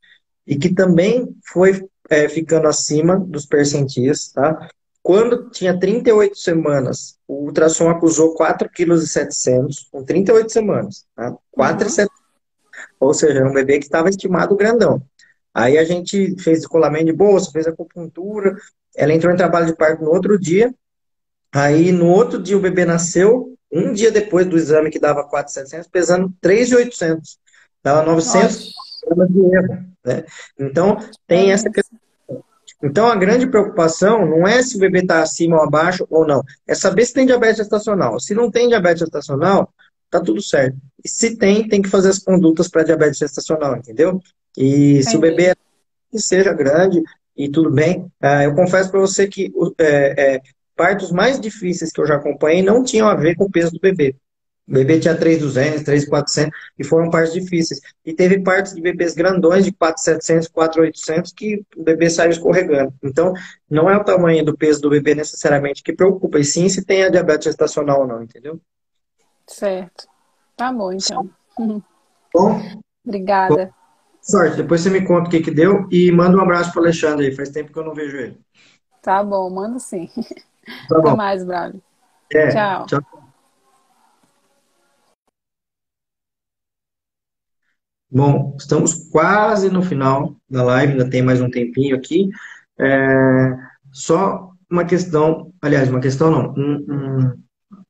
[0.46, 4.70] e que também foi é, ficando acima dos percentis, tá?
[5.08, 11.34] Quando tinha 38 semanas, o ultrassom acusou 4,7 kg com 38 semanas, tá?
[11.58, 12.08] 4,7 uhum.
[13.00, 15.02] Ou seja, era um bebê que estava estimado grandão.
[15.54, 18.58] Aí a gente fez descolamento de bolsa, fez acupuntura,
[18.98, 20.76] ela entrou em trabalho de parto no outro dia,
[21.54, 25.88] Aí, no outro dia, o bebê nasceu, um dia depois do exame que dava 4,700,
[25.88, 27.40] pesando 3,800.
[27.82, 28.74] Dava 900
[29.06, 29.86] gramas de erro.
[30.06, 30.26] Né?
[30.60, 31.98] Então, tem essa questão.
[32.84, 36.44] Então, a grande preocupação não é se o bebê está acima ou abaixo ou não.
[36.68, 38.20] É saber se tem diabetes gestacional.
[38.20, 39.74] Se não tem diabetes gestacional,
[40.10, 40.78] tá tudo certo.
[41.04, 44.22] E se tem, tem que fazer as condutas para diabetes gestacional, entendeu?
[44.56, 45.56] E se o bebê é,
[46.18, 47.02] seja grande
[47.36, 50.42] e tudo bem, uh, eu confesso para você que é, é,
[50.76, 53.80] partos mais difíceis que eu já acompanhei não tinham a ver com o peso do
[53.80, 54.16] bebê.
[54.68, 57.80] O bebê tinha 3,200, 3,400 e foram partos difíceis.
[58.06, 62.94] E teve partos de bebês grandões de 4,700, 4,800 que o bebê saiu escorregando.
[63.02, 63.34] Então,
[63.70, 67.04] não é o tamanho do peso do bebê necessariamente que preocupa, e sim se tem
[67.04, 68.60] a diabetes gestacional ou não, entendeu?
[69.48, 70.06] Certo.
[70.58, 71.30] Tá bom, então.
[72.34, 72.62] Bom?
[73.06, 73.68] Obrigada.
[73.68, 73.72] Bom,
[74.22, 74.58] sorte.
[74.58, 77.28] Depois você me conta o que que deu e manda um abraço para o Alexandre
[77.28, 77.36] aí.
[77.36, 78.38] Faz tempo que eu não vejo ele.
[79.02, 80.10] Tá bom, mando sim.
[80.90, 81.82] Tá Até mais, Braulio.
[82.34, 82.86] É, tchau.
[82.86, 83.27] tchau.
[88.10, 92.30] Bom, estamos quase no final da live, ainda tem mais um tempinho aqui.
[92.80, 93.54] É,
[93.92, 96.86] só uma questão, aliás, uma questão não, um,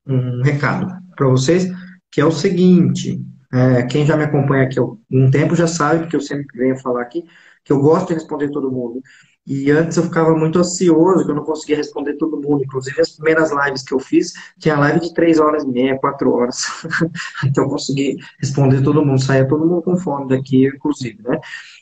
[0.08, 1.68] um, um recado para vocês,
[2.12, 3.22] que é o seguinte,
[3.54, 6.78] é, quem já me acompanha aqui há um tempo já sabe, porque eu sempre venho
[6.80, 7.24] falar aqui,
[7.64, 9.02] que eu gosto de responder todo mundo.
[9.48, 12.66] E antes eu ficava muito ansioso, que eu não conseguia responder todo mundo.
[12.66, 16.34] Inclusive, as primeiras lives que eu fiz, tinha live de três horas e meia, quatro
[16.34, 16.66] horas.
[17.46, 19.22] então, eu consegui responder todo mundo.
[19.22, 21.40] Saía todo mundo com fome daqui, inclusive, né?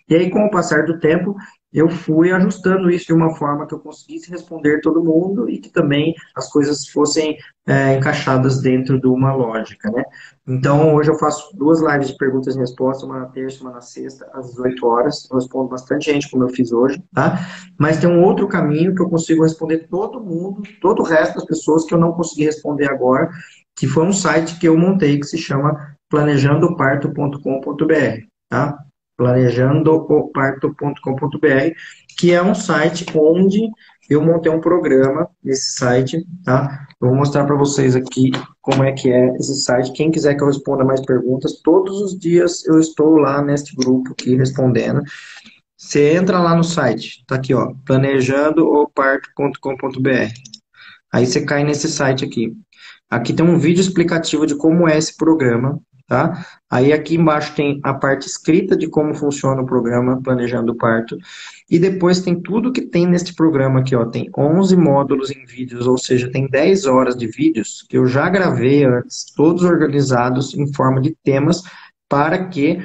[0.08, 1.36] E aí, com o passar do tempo,
[1.76, 5.70] eu fui ajustando isso de uma forma que eu conseguisse responder todo mundo e que
[5.70, 10.06] também as coisas fossem é, encaixadas dentro de uma lógica, né?
[10.48, 13.82] Então, hoje eu faço duas lives de perguntas e respostas, uma na terça uma na
[13.82, 15.28] sexta, às 18 horas.
[15.30, 17.46] Eu respondo bastante gente, como eu fiz hoje, tá?
[17.78, 21.46] Mas tem um outro caminho que eu consigo responder todo mundo, todo o resto das
[21.46, 23.30] pessoas que eu não consegui responder agora,
[23.76, 28.85] que foi um site que eu montei que se chama planejandoparto.com.br, tá?
[29.18, 31.74] planejandoparto.com.br,
[32.18, 33.70] que é um site onde
[34.10, 36.88] eu montei um programa nesse site, tá?
[37.02, 39.94] Eu vou mostrar para vocês aqui como é que é esse site.
[39.94, 44.12] Quem quiser que eu responda mais perguntas, todos os dias eu estou lá neste grupo
[44.12, 45.02] aqui respondendo.
[45.78, 50.34] Você entra lá no site, tá aqui, ó, planejandooparto.com.br.
[51.12, 52.54] Aí você cai nesse site aqui.
[53.10, 56.46] Aqui tem um vídeo explicativo de como é esse programa, tá?
[56.70, 61.18] Aí aqui embaixo tem a parte escrita de como funciona o programa Planejando o Parto.
[61.70, 64.06] E depois tem tudo que tem neste programa aqui, ó.
[64.06, 68.30] Tem 11 módulos em vídeos, ou seja, tem 10 horas de vídeos que eu já
[68.30, 71.64] gravei antes, todos organizados em forma de temas,
[72.08, 72.80] para que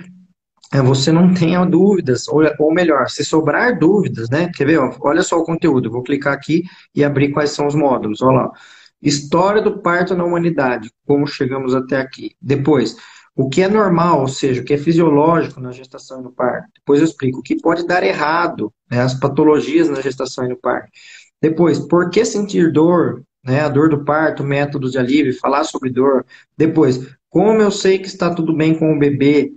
[0.72, 4.50] é, você não tenha dúvidas, ou, ou melhor, se sobrar dúvidas, né?
[4.54, 4.78] Quer ver?
[5.00, 5.90] Olha só o conteúdo.
[5.90, 6.62] Vou clicar aqui
[6.94, 8.22] e abrir quais são os módulos.
[8.22, 8.52] Olha lá.
[9.02, 12.32] História do parto na humanidade, como chegamos até aqui.
[12.40, 12.96] Depois,
[13.34, 16.68] o que é normal, ou seja, o que é fisiológico na gestação e no parto.
[16.74, 20.56] Depois eu explico o que pode dar errado, né, as patologias na gestação e no
[20.56, 20.90] parto.
[21.40, 23.60] Depois, por que sentir dor né?
[23.60, 26.24] A dor do parto, métodos de alívio, falar sobre dor.
[26.56, 29.52] Depois, como eu sei que está tudo bem com o bebê,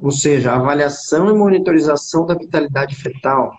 [0.00, 3.52] ou seja, avaliação e monitorização da vitalidade fetal.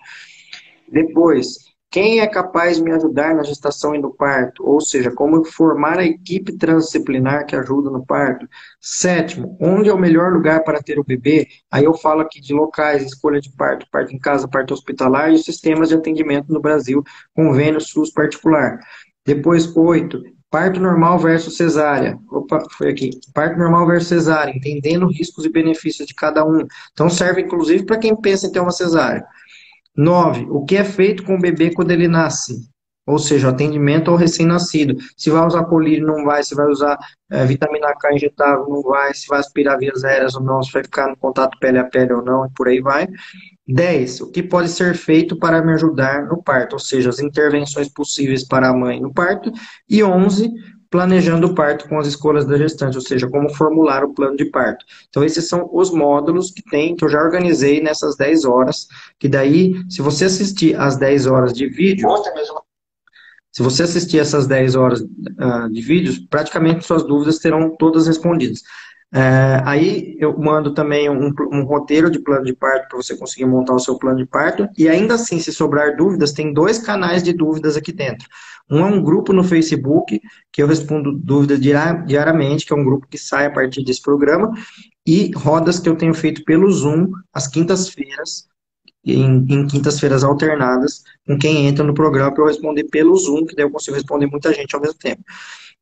[0.90, 4.64] Depois, quem é capaz de me ajudar na gestação e no parto?
[4.64, 8.46] Ou seja, como formar a equipe transdisciplinar que ajuda no parto.
[8.80, 11.48] Sétimo, onde é o melhor lugar para ter o bebê?
[11.68, 15.34] Aí eu falo aqui de locais, escolha de parto, parto em casa, parto hospitalar e
[15.34, 17.02] os sistemas de atendimento no Brasil,
[17.34, 18.78] convênio SUS particular.
[19.26, 22.16] Depois, oito, parto normal versus cesárea.
[22.30, 23.10] Opa, foi aqui.
[23.34, 26.64] Parto normal versus cesárea, entendendo riscos e benefícios de cada um.
[26.92, 29.24] Então serve inclusive para quem pensa em ter uma cesárea.
[29.96, 30.46] 9.
[30.50, 32.68] O que é feito com o bebê quando ele nasce?
[33.06, 34.96] Ou seja, atendimento ao recém-nascido.
[35.16, 36.44] Se vai usar colírio, não vai.
[36.44, 36.96] Se vai usar
[37.30, 39.12] é, vitamina K injetável, não vai.
[39.14, 40.62] Se vai aspirar vias aéreas ou não.
[40.62, 42.46] Se vai ficar no contato pele a pele ou não.
[42.46, 43.08] E por aí vai.
[43.66, 44.20] 10.
[44.20, 46.74] O que pode ser feito para me ajudar no parto?
[46.74, 49.50] Ou seja, as intervenções possíveis para a mãe no parto.
[49.88, 50.48] E 11
[50.90, 54.46] planejando o parto com as escolhas da gestante, ou seja, como formular o plano de
[54.46, 54.84] parto.
[55.08, 58.88] Então, esses são os módulos que tem, que eu já organizei nessas 10 horas,
[59.18, 62.08] que daí, se você assistir às 10 horas de vídeo,
[63.52, 68.62] se você assistir essas 10 horas uh, de vídeos, praticamente suas dúvidas terão todas respondidas.
[69.12, 73.44] É, aí eu mando também um, um, roteiro de plano de parto para você conseguir
[73.44, 74.68] montar o seu plano de parto.
[74.78, 78.28] E ainda assim, se sobrar dúvidas, tem dois canais de dúvidas aqui dentro.
[78.70, 80.20] Um é um grupo no Facebook,
[80.52, 84.52] que eu respondo dúvidas diariamente, que é um grupo que sai a partir desse programa,
[85.04, 88.46] e rodas que eu tenho feito pelo Zoom, às quintas-feiras,
[89.04, 93.56] em, em quintas-feiras alternadas, com quem entra no programa para eu responder pelo Zoom, que
[93.56, 95.24] daí eu consigo responder muita gente ao mesmo tempo.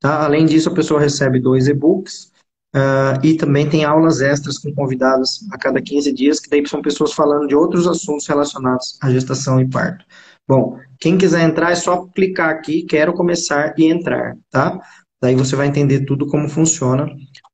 [0.00, 0.24] Tá?
[0.24, 2.32] Além disso, a pessoa recebe dois e-books,
[2.74, 6.82] Uh, e também tem aulas extras com convidados a cada 15 dias, que daí são
[6.82, 10.04] pessoas falando de outros assuntos relacionados à gestação e parto.
[10.46, 14.78] Bom, quem quiser entrar é só clicar aqui, quero começar e entrar, tá?
[15.20, 17.06] Daí você vai entender tudo como funciona.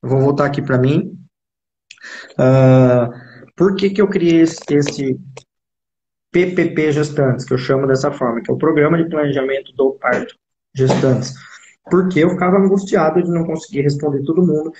[0.03, 1.17] Eu vou voltar aqui para mim.
[2.33, 3.09] Uh,
[3.55, 5.19] por que, que eu criei esse, esse
[6.31, 10.35] PPP Gestantes, que eu chamo dessa forma, que é o Programa de Planejamento do Parto
[10.73, 11.33] Gestantes?
[11.89, 14.71] Porque eu ficava angustiado de não conseguir responder todo mundo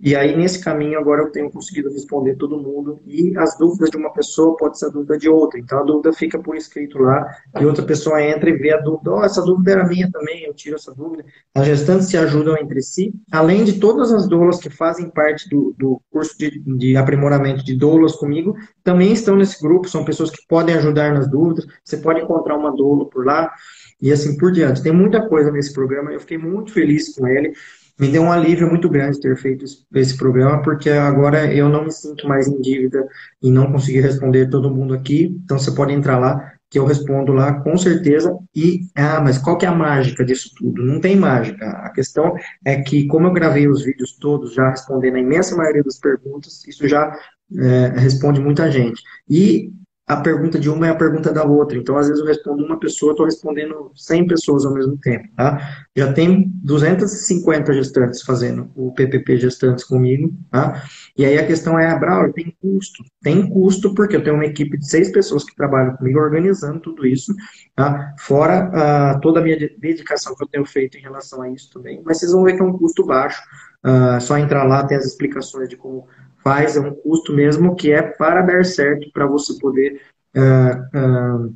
[0.00, 3.00] e aí, nesse caminho, agora eu tenho conseguido responder todo mundo.
[3.04, 5.58] E as dúvidas de uma pessoa pode ser a dúvida de outra.
[5.58, 7.26] Então, a dúvida fica por escrito lá.
[7.60, 9.10] E outra pessoa entra e vê a dúvida.
[9.10, 11.24] Oh, essa dúvida era minha também, eu tiro essa dúvida.
[11.52, 13.12] As gestantes se ajudam entre si.
[13.32, 17.76] Além de todas as doulas que fazem parte do, do curso de, de aprimoramento de
[17.76, 19.88] doulas comigo, também estão nesse grupo.
[19.88, 21.66] São pessoas que podem ajudar nas dúvidas.
[21.84, 23.52] Você pode encontrar uma doula por lá.
[24.00, 24.80] E assim por diante.
[24.80, 26.12] Tem muita coisa nesse programa.
[26.12, 27.52] Eu fiquei muito feliz com ele
[27.98, 31.90] me deu um alívio muito grande ter feito esse programa, porque agora eu não me
[31.90, 33.06] sinto mais em dívida
[33.42, 35.36] e não conseguir responder todo mundo aqui.
[35.44, 38.36] Então você pode entrar lá, que eu respondo lá com certeza.
[38.54, 40.84] E, ah, mas qual que é a mágica disso tudo?
[40.84, 41.66] Não tem mágica.
[41.66, 42.34] A questão
[42.64, 46.64] é que, como eu gravei os vídeos todos, já respondendo a imensa maioria das perguntas,
[46.66, 47.12] isso já
[47.56, 49.02] é, responde muita gente.
[49.28, 49.72] E
[50.08, 51.76] a pergunta de uma é a pergunta da outra.
[51.76, 55.28] Então, às vezes, eu respondo uma pessoa, estou respondendo 100 pessoas ao mesmo tempo.
[55.36, 55.84] Tá?
[55.94, 60.32] Já tem 250 gestantes fazendo o PPP Gestantes comigo.
[60.50, 60.82] Tá?
[61.14, 63.04] E aí a questão é, Braulio, tem custo?
[63.22, 67.06] Tem custo porque eu tenho uma equipe de seis pessoas que trabalham comigo organizando tudo
[67.06, 67.34] isso.
[67.76, 68.14] Tá?
[68.18, 68.70] Fora
[69.16, 72.00] uh, toda a minha dedicação que eu tenho feito em relação a isso também.
[72.02, 73.42] Mas vocês vão ver que é um custo baixo.
[73.84, 76.06] Uh, só entrar lá, tem as explicações de como
[76.42, 80.00] faz, é um custo mesmo que é para dar certo, para você poder
[80.36, 81.54] uh, uh,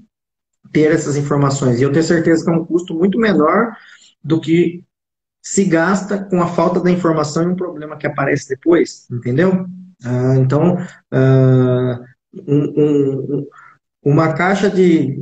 [0.73, 1.81] ter essas informações.
[1.81, 3.77] E eu tenho certeza que é um custo muito menor
[4.23, 4.85] do que
[5.41, 9.67] se gasta com a falta da informação e um problema que aparece depois, entendeu?
[10.05, 10.79] Uh, então,
[12.47, 13.47] um, um,
[14.05, 15.19] uma caixa de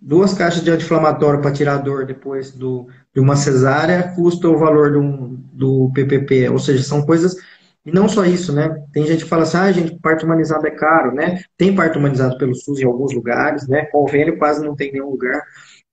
[0.00, 4.92] duas caixas de anti-inflamatório para tirar dor depois do, de uma cesárea custa o valor
[4.92, 7.36] do, do PPP, ou seja, são coisas
[7.84, 8.84] e não só isso, né?
[8.92, 11.42] Tem gente que fala assim, ah, gente, parto humanizado é caro, né?
[11.56, 13.86] Tem parto humanizado pelo SUS em alguns lugares, né?
[13.86, 15.42] Convênio quase não tem nenhum lugar,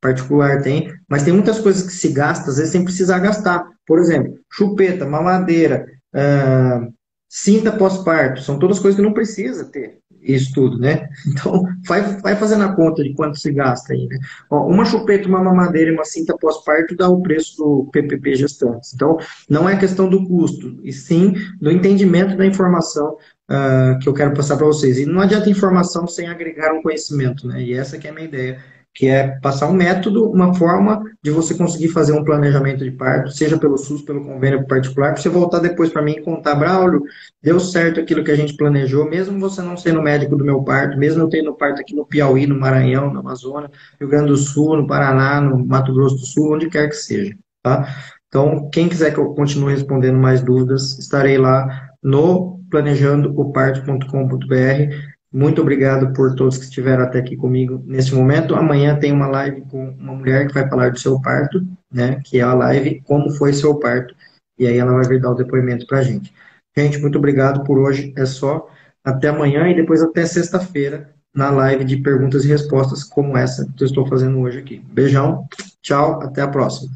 [0.02, 3.66] particular tem, mas tem muitas coisas que se gasta, às vezes sem precisar gastar.
[3.86, 6.94] Por exemplo, chupeta, mamadeira, uh,
[7.30, 10.00] cinta pós-parto, são todas coisas que não precisa ter
[10.34, 11.10] isso tudo, né?
[11.28, 14.18] Então, vai, vai fazendo a conta de quanto se gasta aí, né?
[14.50, 18.94] Ó, uma chupeta, uma mamadeira e uma cinta pós-parto dá o preço do PPP gestantes.
[18.94, 19.18] Então,
[19.50, 23.18] não é questão do custo, e sim do entendimento da informação
[23.50, 24.98] uh, que eu quero passar para vocês.
[24.98, 27.62] E não adianta informação sem agregar um conhecimento, né?
[27.62, 28.60] E essa que é a minha ideia
[28.98, 33.30] que é passar um método, uma forma de você conseguir fazer um planejamento de parto,
[33.30, 37.04] seja pelo SUS, pelo convênio particular, para você voltar depois para mim e contar, Braulio,
[37.40, 40.98] deu certo aquilo que a gente planejou, mesmo você não sendo médico do meu parto,
[40.98, 43.70] mesmo eu tendo parto aqui no Piauí, no Maranhão, no Amazonas,
[44.00, 47.38] Rio Grande do Sul, no Paraná, no Mato Grosso do Sul, onde quer que seja,
[47.62, 47.88] tá?
[48.28, 55.17] Então, quem quiser que eu continue respondendo mais dúvidas, estarei lá no planejandooparto.com.br.
[55.32, 58.56] Muito obrigado por todos que estiveram até aqui comigo nesse momento.
[58.56, 61.62] Amanhã tem uma live com uma mulher que vai falar do seu parto,
[61.92, 62.22] né?
[62.24, 64.16] Que é a live Como Foi Seu Parto.
[64.58, 66.34] E aí ela vai vir dar o depoimento pra gente.
[66.76, 68.14] Gente, muito obrigado por hoje.
[68.16, 68.70] É só.
[69.04, 73.84] Até amanhã e depois até sexta-feira na live de perguntas e respostas como essa que
[73.84, 74.80] eu estou fazendo hoje aqui.
[74.80, 75.48] Beijão,
[75.82, 76.92] tchau, até a próxima.